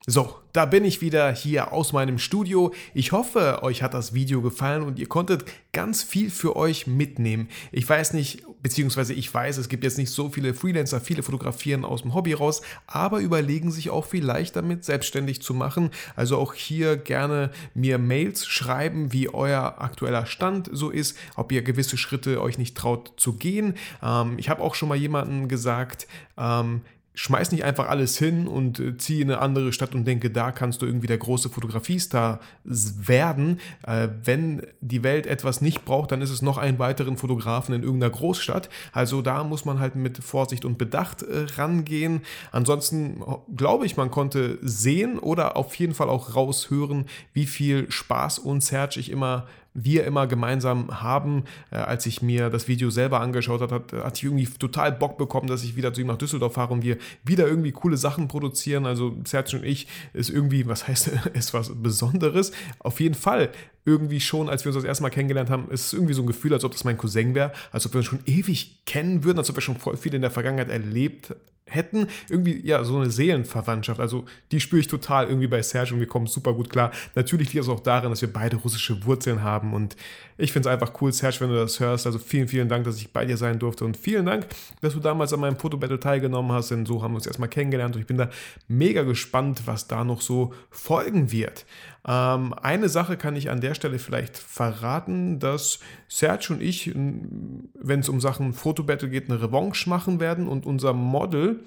So, 0.05 0.35
da 0.53 0.65
bin 0.65 0.85
ich 0.85 1.01
wieder 1.01 1.33
hier 1.33 1.73
aus 1.73 1.93
meinem 1.93 2.19
Studio. 2.19 2.71
Ich 2.93 3.11
hoffe, 3.11 3.63
euch 3.63 3.81
hat 3.81 3.95
das 3.95 4.13
Video 4.13 4.43
gefallen 4.43 4.83
und 4.83 4.99
ihr 4.99 5.07
konntet 5.07 5.45
ganz 5.73 6.03
viel 6.03 6.29
für 6.29 6.55
euch 6.55 6.85
mitnehmen. 6.85 7.49
Ich 7.71 7.89
weiß 7.89 8.13
nicht, 8.13 8.43
beziehungsweise 8.65 9.13
ich 9.13 9.31
weiß, 9.31 9.57
es 9.57 9.69
gibt 9.69 9.83
jetzt 9.83 9.99
nicht 9.99 10.09
so 10.09 10.27
viele 10.29 10.55
Freelancer, 10.55 10.99
viele 10.99 11.21
fotografieren 11.21 11.85
aus 11.85 12.01
dem 12.01 12.15
Hobby 12.15 12.33
raus, 12.33 12.63
aber 12.87 13.19
überlegen 13.19 13.69
sich 13.69 13.91
auch 13.91 14.05
vielleicht 14.05 14.55
damit 14.55 14.83
selbstständig 14.83 15.43
zu 15.43 15.53
machen. 15.53 15.91
Also 16.15 16.39
auch 16.39 16.55
hier 16.55 16.97
gerne 16.97 17.51
mir 17.75 17.99
Mails 17.99 18.47
schreiben, 18.47 19.13
wie 19.13 19.29
euer 19.29 19.75
aktueller 19.77 20.25
Stand 20.25 20.67
so 20.73 20.89
ist, 20.89 21.15
ob 21.35 21.51
ihr 21.51 21.61
gewisse 21.61 21.95
Schritte 21.95 22.41
euch 22.41 22.57
nicht 22.57 22.75
traut 22.75 23.11
zu 23.17 23.33
gehen. 23.33 23.75
Ähm, 24.01 24.33
ich 24.37 24.49
habe 24.49 24.63
auch 24.63 24.73
schon 24.73 24.89
mal 24.89 24.97
jemanden 24.97 25.47
gesagt, 25.47 26.07
ähm, 26.35 26.81
schmeiß 27.15 27.51
nicht 27.51 27.63
einfach 27.63 27.87
alles 27.87 28.17
hin 28.17 28.47
und 28.47 28.79
äh, 28.79 28.97
zieh 28.97 29.21
in 29.21 29.31
eine 29.31 29.41
andere 29.41 29.73
Stadt 29.73 29.95
und 29.95 30.05
denke, 30.05 30.29
da 30.29 30.51
kannst 30.51 30.81
du 30.81 30.85
irgendwie 30.85 31.07
der 31.07 31.17
große 31.17 31.49
Fotografiestar 31.49 32.39
werden. 32.63 33.59
Äh, 33.87 34.09
wenn 34.23 34.61
die 34.81 35.03
Welt 35.03 35.25
etwas 35.25 35.61
nicht 35.61 35.85
braucht, 35.85 36.11
dann 36.11 36.21
ist 36.21 36.29
es 36.29 36.41
noch 36.41 36.57
einen 36.57 36.77
weiteren 36.77 37.17
Fotografen 37.17 37.73
in 37.73 37.83
irgendeiner 37.83 38.11
Großstadt. 38.11 38.69
Also 38.91 39.21
da 39.21 39.43
muss 39.43 39.65
man 39.65 39.79
halt 39.79 39.95
mit 39.95 40.17
Vorsicht 40.17 40.65
und 40.65 40.77
Bedacht 40.77 41.23
äh, 41.23 41.45
rangehen. 41.55 42.21
Ansonsten 42.51 43.23
glaube 43.55 43.85
ich, 43.85 43.97
man 43.97 44.11
konnte 44.11 44.59
sehen 44.61 45.17
oder 45.17 45.57
auf 45.57 45.73
jeden 45.75 45.93
Fall 45.93 46.09
auch 46.09 46.35
raushören, 46.35 47.05
wie 47.33 47.45
viel 47.45 47.89
Spaß 47.89 48.39
und 48.39 48.61
Serge 48.61 48.99
ich 48.99 49.09
immer 49.09 49.47
wir 49.75 50.05
immer 50.05 50.25
gemeinsam 50.25 51.01
haben. 51.01 51.43
Äh, 51.69 51.75
als 51.75 52.05
ich 52.07 52.21
mir 52.21 52.49
das 52.49 52.67
Video 52.67 52.89
selber 52.89 53.19
angeschaut 53.19 53.61
habe, 53.61 53.75
hat, 53.75 53.93
hatte 53.93 54.17
ich 54.17 54.23
irgendwie 54.23 54.45
total 54.45 54.91
Bock 54.91 55.17
bekommen, 55.17 55.47
dass 55.47 55.63
ich 55.63 55.75
wieder 55.75 55.93
zu 55.93 56.01
ihm 56.01 56.07
nach 56.07 56.17
Düsseldorf 56.17 56.53
fahre 56.53 56.73
und 56.73 56.81
wir 56.81 56.97
wieder 57.23 57.47
irgendwie 57.47 57.71
coole 57.71 57.97
Sachen 57.97 58.27
produzieren. 58.27 58.85
Also 58.85 59.15
Serge 59.25 59.57
und 59.57 59.65
ich 59.65 59.87
ist 60.13 60.29
irgendwie, 60.29 60.65
was 60.65 60.87
heißt, 60.87 61.11
ist 61.33 61.53
was 61.53 61.71
Besonderes. 61.75 62.51
Auf 62.79 62.99
jeden 62.99 63.15
Fall 63.15 63.51
irgendwie 63.83 64.19
schon, 64.21 64.49
als 64.49 64.65
wir 64.65 64.69
uns 64.69 64.77
das 64.77 64.85
erste 64.85 65.03
Mal 65.03 65.11
kennengelernt 65.11 65.51
haben, 65.51 65.69
ist 65.69 65.87
es 65.87 65.93
irgendwie 65.93 66.13
so 66.13 66.23
ein 66.23 66.27
Gefühl, 66.27 66.53
als 66.53 66.63
ob 66.63 66.71
das 66.71 66.85
mein 66.85 66.97
Cousin 66.97 67.35
wäre, 67.35 67.51
als 67.71 67.85
ob 67.85 67.93
wir 67.93 67.99
uns 67.99 68.07
schon 68.07 68.21
ewig 68.25 68.85
kennen 68.85 69.23
würden, 69.23 69.37
als 69.37 69.49
ob 69.49 69.57
wir 69.57 69.61
schon 69.61 69.77
voll 69.77 69.97
viel 69.97 70.15
in 70.15 70.21
der 70.21 70.31
Vergangenheit 70.31 70.69
erlebt 70.69 71.35
hätten. 71.67 72.07
Irgendwie, 72.29 72.61
ja, 72.65 72.83
so 72.83 72.97
eine 72.97 73.09
Seelenverwandtschaft. 73.09 73.99
Also 73.99 74.25
die 74.51 74.59
spüre 74.59 74.79
ich 74.79 74.87
total 74.87 75.27
irgendwie 75.27 75.47
bei 75.47 75.61
Serge 75.61 75.93
und 75.93 75.99
wir 75.99 76.07
kommen 76.07 76.27
super 76.27 76.53
gut 76.53 76.69
klar. 76.69 76.91
Natürlich 77.15 77.53
liegt 77.53 77.63
es 77.63 77.69
auch 77.69 77.79
darin, 77.79 78.11
dass 78.11 78.21
wir 78.21 78.31
beide 78.31 78.57
russische 78.57 79.03
Wurzeln 79.05 79.41
haben 79.41 79.73
und 79.73 79.95
ich 80.37 80.51
finde 80.51 80.69
es 80.69 80.73
einfach 80.73 81.01
cool, 81.01 81.13
Serge, 81.13 81.37
wenn 81.39 81.49
du 81.49 81.55
das 81.55 81.79
hörst. 81.79 82.05
Also 82.05 82.19
vielen, 82.19 82.47
vielen 82.47 82.69
Dank, 82.69 82.83
dass 82.83 82.97
ich 82.97 83.11
bei 83.11 83.25
dir 83.25 83.37
sein 83.37 83.57
durfte 83.57 83.85
und 83.85 83.97
vielen 83.97 84.25
Dank, 84.25 84.47
dass 84.81 84.93
du 84.93 84.99
damals 84.99 85.33
an 85.33 85.39
meinem 85.39 85.57
Fotobattle 85.57 85.99
teilgenommen 85.99 86.51
hast, 86.51 86.71
denn 86.71 86.85
so 86.85 87.01
haben 87.01 87.13
wir 87.13 87.17
uns 87.17 87.27
erstmal 87.27 87.49
kennengelernt 87.49 87.95
und 87.95 88.01
ich 88.01 88.07
bin 88.07 88.17
da 88.17 88.29
mega 88.67 89.03
gespannt, 89.03 89.63
was 89.65 89.87
da 89.87 90.03
noch 90.03 90.21
so 90.21 90.53
folgen 90.69 91.31
wird. 91.31 91.65
Ähm, 92.07 92.53
eine 92.53 92.89
Sache 92.89 93.17
kann 93.17 93.35
ich 93.35 93.49
an 93.49 93.61
der 93.61 93.73
Stelle 93.73 93.99
vielleicht 93.99 94.37
verraten, 94.37 95.39
dass 95.39 95.79
Serge 96.07 96.47
und 96.53 96.61
ich, 96.61 96.93
wenn 96.93 97.99
es 97.99 98.09
um 98.09 98.21
Sachen 98.21 98.53
Fotobattle 98.53 99.09
geht, 99.09 99.29
eine 99.29 99.41
Revanche 99.41 99.89
machen 99.89 100.19
werden 100.19 100.47
und 100.47 100.65
unser 100.65 100.93
Model, 100.93 101.63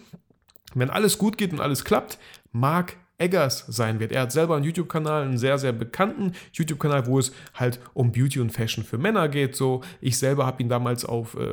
wenn 0.75 0.91
alles 0.91 1.19
gut 1.19 1.39
geht 1.39 1.53
und 1.53 1.61
alles 1.61 1.85
klappt, 1.85 2.19
Marc 2.53 2.97
Eggers 3.19 3.65
sein 3.67 3.99
wird. 3.99 4.13
Er 4.13 4.23
hat 4.23 4.33
selber 4.33 4.55
einen 4.55 4.65
YouTube-Kanal, 4.65 5.25
einen 5.25 5.39
sehr, 5.39 5.59
sehr 5.59 5.73
bekannten 5.73 6.33
YouTube-Kanal, 6.53 7.07
wo 7.07 7.19
es 7.19 7.33
halt 7.55 7.81
um 7.93 8.13
Beauty 8.13 8.39
und 8.39 8.51
Fashion 8.51 8.85
für 8.85 8.97
Männer 8.97 9.29
geht. 9.29 9.57
So, 9.57 9.83
ich 10.01 10.19
selber 10.19 10.47
habe 10.47 10.63
ihn 10.63 10.69
damals 10.69 11.05
auf 11.05 11.35
äh, 11.35 11.49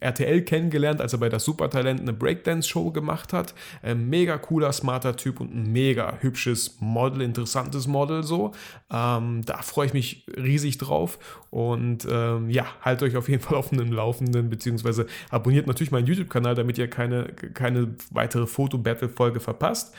RTL 0.00 0.42
kennengelernt, 0.42 1.00
als 1.00 1.12
er 1.12 1.20
bei 1.20 1.28
das 1.28 1.44
Supertalent 1.44 2.00
eine 2.00 2.12
Breakdance-Show 2.12 2.90
gemacht 2.90 3.32
hat. 3.32 3.54
Äh, 3.82 3.94
mega 3.94 4.38
cooler, 4.38 4.72
smarter 4.72 5.14
Typ 5.16 5.40
und 5.40 5.54
ein 5.54 5.70
mega 5.72 6.18
hübsches 6.20 6.78
Model, 6.80 7.22
interessantes 7.22 7.86
Model 7.86 8.24
so. 8.24 8.50
Ähm, 8.90 9.42
da 9.46 9.58
freue 9.62 9.86
ich 9.86 9.92
mich 9.94 10.26
riesig 10.36 10.78
drauf. 10.78 11.18
Und 11.50 12.08
ähm, 12.10 12.50
ja, 12.50 12.66
haltet 12.80 13.10
euch 13.10 13.16
auf 13.16 13.28
jeden 13.28 13.40
Fall 13.40 13.56
auf 13.56 13.70
dem 13.70 13.92
Laufenden, 13.92 14.50
beziehungsweise 14.50 15.06
abonniert 15.30 15.68
natürlich 15.68 15.92
meinen 15.92 16.08
YouTube-Kanal, 16.08 16.56
damit 16.56 16.76
ihr 16.76 16.90
keine, 16.90 17.26
keine 17.54 17.94
weitere 18.10 18.48
Foto-Battle-Folge 18.48 19.38
verpasst. 19.38 19.94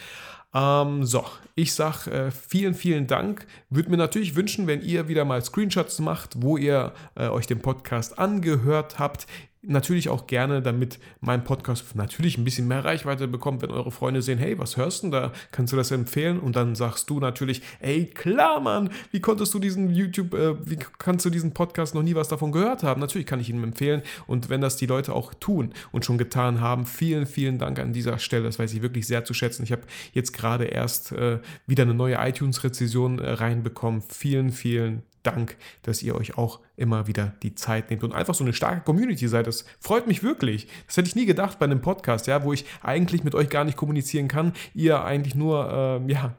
Ähm, 0.55 1.03
so, 1.03 1.25
ich 1.53 1.73
sage 1.73 2.09
äh, 2.11 2.31
vielen, 2.31 2.73
vielen 2.73 3.07
Dank. 3.07 3.45
Würde 3.69 3.89
mir 3.89 3.97
natürlich 3.97 4.35
wünschen, 4.35 4.67
wenn 4.67 4.81
ihr 4.81 5.09
wieder 5.09 5.25
mal 5.25 5.43
Screenshots 5.43 5.99
macht, 5.99 6.41
wo 6.41 6.55
ihr 6.55 6.93
äh, 7.15 7.27
euch 7.27 7.45
den 7.45 7.59
Podcast 7.59 8.17
angehört 8.17 8.97
habt 8.97 9.27
natürlich 9.67 10.09
auch 10.09 10.27
gerne, 10.27 10.61
damit 10.61 10.99
mein 11.21 11.43
Podcast 11.43 11.95
natürlich 11.95 12.37
ein 12.37 12.43
bisschen 12.43 12.67
mehr 12.67 12.83
Reichweite 12.83 13.27
bekommt, 13.27 13.61
wenn 13.61 13.71
eure 13.71 13.91
Freunde 13.91 14.21
sehen, 14.21 14.37
hey, 14.37 14.57
was 14.57 14.77
hörst 14.77 15.03
du 15.03 15.09
da? 15.09 15.31
Kannst 15.51 15.73
du 15.73 15.77
das 15.77 15.91
empfehlen? 15.91 16.39
Und 16.39 16.55
dann 16.55 16.75
sagst 16.75 17.09
du 17.09 17.19
natürlich, 17.19 17.61
ey, 17.79 18.05
klar, 18.05 18.59
Mann, 18.59 18.89
wie 19.11 19.19
konntest 19.19 19.53
du 19.53 19.59
diesen 19.59 19.93
YouTube, 19.93 20.33
äh, 20.33 20.55
wie 20.65 20.77
kannst 20.97 21.25
du 21.25 21.29
diesen 21.29 21.53
Podcast 21.53 21.95
noch 21.95 22.03
nie 22.03 22.15
was 22.15 22.27
davon 22.27 22.51
gehört 22.51 22.83
haben? 22.83 23.01
Natürlich 23.01 23.27
kann 23.27 23.39
ich 23.39 23.49
ihn 23.49 23.63
empfehlen. 23.63 24.01
Und 24.27 24.49
wenn 24.49 24.61
das 24.61 24.77
die 24.77 24.85
Leute 24.85 25.13
auch 25.13 25.33
tun 25.33 25.73
und 25.91 26.05
schon 26.05 26.17
getan 26.17 26.61
haben, 26.61 26.85
vielen, 26.85 27.25
vielen 27.25 27.57
Dank 27.57 27.79
an 27.79 27.93
dieser 27.93 28.19
Stelle. 28.19 28.43
Das 28.43 28.59
weiß 28.59 28.73
ich 28.73 28.81
wirklich 28.81 29.07
sehr 29.07 29.25
zu 29.25 29.33
schätzen. 29.33 29.63
Ich 29.63 29.71
habe 29.71 29.83
jetzt 30.13 30.33
gerade 30.33 30.65
erst 30.65 31.11
äh, 31.11 31.39
wieder 31.67 31.83
eine 31.83 31.93
neue 31.93 32.15
iTunes-Rezession 32.15 33.19
äh, 33.19 33.31
reinbekommen. 33.31 34.01
Vielen, 34.01 34.51
vielen 34.51 35.03
Dank, 35.25 35.57
dass 35.83 36.03
ihr 36.03 36.15
euch 36.15 36.37
auch 36.37 36.59
immer 36.77 37.07
wieder 37.07 37.33
die 37.43 37.55
Zeit 37.55 37.89
nehmt 37.89 38.03
und 38.03 38.13
einfach 38.13 38.33
so 38.35 38.43
eine 38.43 38.53
starke 38.53 38.81
Community 38.81 39.27
seid. 39.27 39.47
Das 39.47 39.65
freut 39.79 40.07
mich 40.07 40.23
wirklich. 40.23 40.67
Das 40.87 40.97
hätte 40.97 41.07
ich 41.07 41.15
nie 41.15 41.25
gedacht 41.25 41.59
bei 41.59 41.65
einem 41.65 41.81
Podcast, 41.81 42.27
ja, 42.27 42.43
wo 42.43 42.53
ich 42.53 42.65
eigentlich 42.81 43.23
mit 43.23 43.35
euch 43.35 43.49
gar 43.49 43.63
nicht 43.63 43.77
kommunizieren 43.77 44.27
kann. 44.27 44.53
Ihr 44.73 45.03
eigentlich 45.03 45.35
nur, 45.35 46.01
äh, 46.07 46.11
ja, 46.11 46.35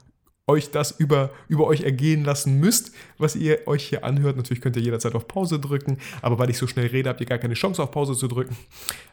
euch 0.48 0.70
das 0.70 0.92
über, 0.92 1.30
über 1.48 1.66
euch 1.66 1.80
ergehen 1.80 2.24
lassen 2.24 2.60
müsst, 2.60 2.92
was 3.18 3.34
ihr 3.34 3.66
euch 3.66 3.82
hier 3.84 4.04
anhört. 4.04 4.36
Natürlich 4.36 4.60
könnt 4.60 4.76
ihr 4.76 4.82
jederzeit 4.82 5.16
auf 5.16 5.26
Pause 5.26 5.58
drücken, 5.58 5.98
aber 6.22 6.38
weil 6.38 6.50
ich 6.50 6.58
so 6.58 6.68
schnell 6.68 6.86
rede, 6.86 7.08
habt 7.08 7.20
ihr 7.20 7.26
gar 7.26 7.38
keine 7.38 7.54
Chance 7.54 7.82
auf 7.82 7.90
Pause 7.90 8.14
zu 8.14 8.28
drücken. 8.28 8.56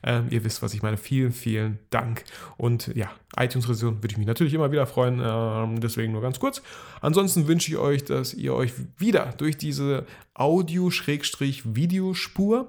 Ähm, 0.04 0.28
ihr 0.30 0.44
wisst, 0.44 0.62
was 0.62 0.76
ich 0.76 0.84
meine. 0.84 0.98
Vielen, 0.98 1.32
vielen 1.32 1.80
Dank. 1.90 2.24
Und 2.58 2.92
ja, 2.96 3.10
iTunes-Rezension 3.36 3.96
würde 3.98 4.12
ich 4.12 4.18
mich 4.18 4.28
natürlich 4.28 4.54
immer 4.54 4.72
wieder 4.72 4.86
freuen. 4.86 5.20
Ähm, 5.24 5.82
deswegen 5.82 6.12
nur 6.12 6.22
ganz 6.22 6.40
kurz. 6.40 6.62
Ansonsten 7.02 7.48
wünsche 7.48 7.72
ich 7.72 7.78
euch, 7.78 8.06
dass 8.06 8.36
ihr 8.36 8.54
euch 8.54 8.74
wieder 8.98 9.34
durch 9.38 9.58
diese 9.58 10.06
Audio-Videospur 10.36 12.68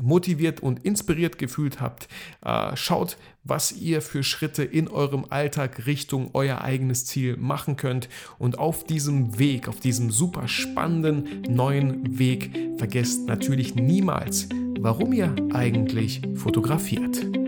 motiviert 0.00 0.60
und 0.60 0.84
inspiriert 0.84 1.38
gefühlt 1.38 1.80
habt, 1.80 2.08
äh, 2.44 2.76
schaut, 2.76 3.16
was 3.44 3.72
ihr 3.72 4.02
für 4.02 4.22
Schritte 4.22 4.62
in 4.62 4.88
eurem 4.88 5.24
Alltag 5.30 5.86
Richtung 5.86 6.30
euer 6.34 6.60
eigenes 6.60 7.06
Ziel 7.06 7.36
machen 7.36 7.76
könnt. 7.76 8.08
Und 8.38 8.58
auf 8.58 8.84
diesem 8.84 9.38
Weg, 9.38 9.68
auf 9.68 9.80
diesem 9.80 10.10
super 10.10 10.48
spannenden 10.48 11.42
neuen 11.48 12.18
Weg, 12.18 12.50
vergesst 12.76 13.26
natürlich 13.26 13.74
niemals, 13.74 14.48
warum 14.78 15.12
ihr 15.12 15.34
eigentlich 15.52 16.20
fotografiert. 16.34 17.47